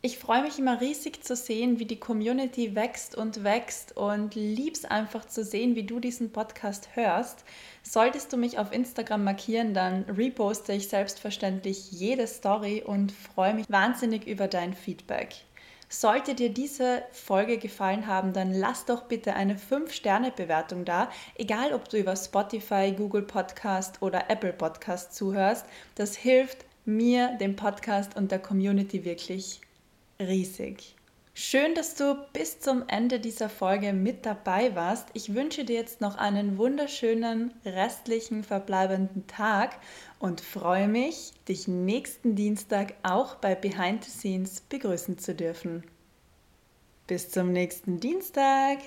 Ich 0.03 0.19
freue 0.19 0.43
mich 0.43 0.59
immer 0.59 0.83
riesig 0.83 1.25
zu 1.25 1.35
sehen, 1.37 1.79
wie 1.79 1.87
die 1.87 2.01
Community 2.01 2.75
wächst 2.75 3.17
und 3.17 3.45
wächst 3.45 3.97
und 3.97 4.35
lieb's 4.35 4.85
einfach 4.85 5.25
zu 5.25 5.43
sehen, 5.43 5.75
wie 5.75 5.85
du 5.85 6.01
diesen 6.01 6.33
Podcast 6.33 6.91
hörst. 6.97 7.45
Solltest 7.83 8.33
du 8.33 8.37
mich 8.37 8.59
auf 8.59 8.73
Instagram 8.73 9.25
markieren, 9.25 9.75
dann 9.75 10.05
reposte 10.05 10.73
ich 10.73 10.89
selbstverständlich 10.89 11.91
jede 11.91 12.27
Story 12.27 12.83
und 12.85 13.13
freue 13.13 13.55
mich 13.55 13.67
wahnsinnig 13.69 14.27
über 14.27 14.47
dein 14.49 14.73
Feedback. 14.73 15.35
Sollte 15.89 16.35
dir 16.35 16.49
diese 16.49 17.03
Folge 17.11 17.59
gefallen 17.59 18.07
haben, 18.07 18.33
dann 18.33 18.55
lass 18.55 18.87
doch 18.87 19.03
bitte 19.03 19.35
eine 19.35 19.57
5-Sterne-Bewertung 19.57 20.87
da, 20.87 21.11
egal 21.35 21.75
ob 21.75 21.89
du 21.91 21.99
über 21.99 22.17
Spotify, 22.17 22.95
Google 22.97 23.23
Podcast 23.23 24.01
oder 24.01 24.31
Apple 24.31 24.55
Podcast 24.55 25.15
zuhörst. 25.15 25.67
Das 25.97 26.17
hilft 26.17 26.65
mir, 26.87 27.37
dem 27.41 27.57
Podcast 27.57 28.17
und 28.17 28.31
der 28.31 28.39
Community 28.39 29.05
wirklich 29.05 29.61
riesig. 30.19 30.97
Schön, 31.35 31.75
dass 31.75 31.95
du 31.95 32.15
bis 32.35 32.61
zum 32.61 32.85
Ende 32.89 33.19
dieser 33.19 33.49
Folge 33.49 33.95
mit 33.95 34.27
dabei 34.27 34.75
warst. 34.75 35.09
Ich 35.15 35.35
wünsche 35.35 35.65
dir 35.65 35.77
jetzt 35.77 36.03
noch 36.03 36.17
einen 36.17 36.59
wunderschönen 36.59 37.55
restlichen 37.65 38.45
verbleibenden 38.45 39.27
Tag 39.29 39.79
und 40.19 40.43
freue 40.43 40.89
mich, 40.89 41.33
dich 41.49 41.69
nächsten 41.69 42.35
Dienstag 42.35 42.95
auch 43.03 43.37
bei 43.37 43.55
Behind 43.55 44.05
the 44.05 44.11
Scenes 44.11 44.61
begrüßen 44.61 45.17
zu 45.17 45.35
dürfen. 45.35 45.85
Bis 47.07 47.31
zum 47.31 47.51
nächsten 47.51 47.99
Dienstag! 47.99 48.79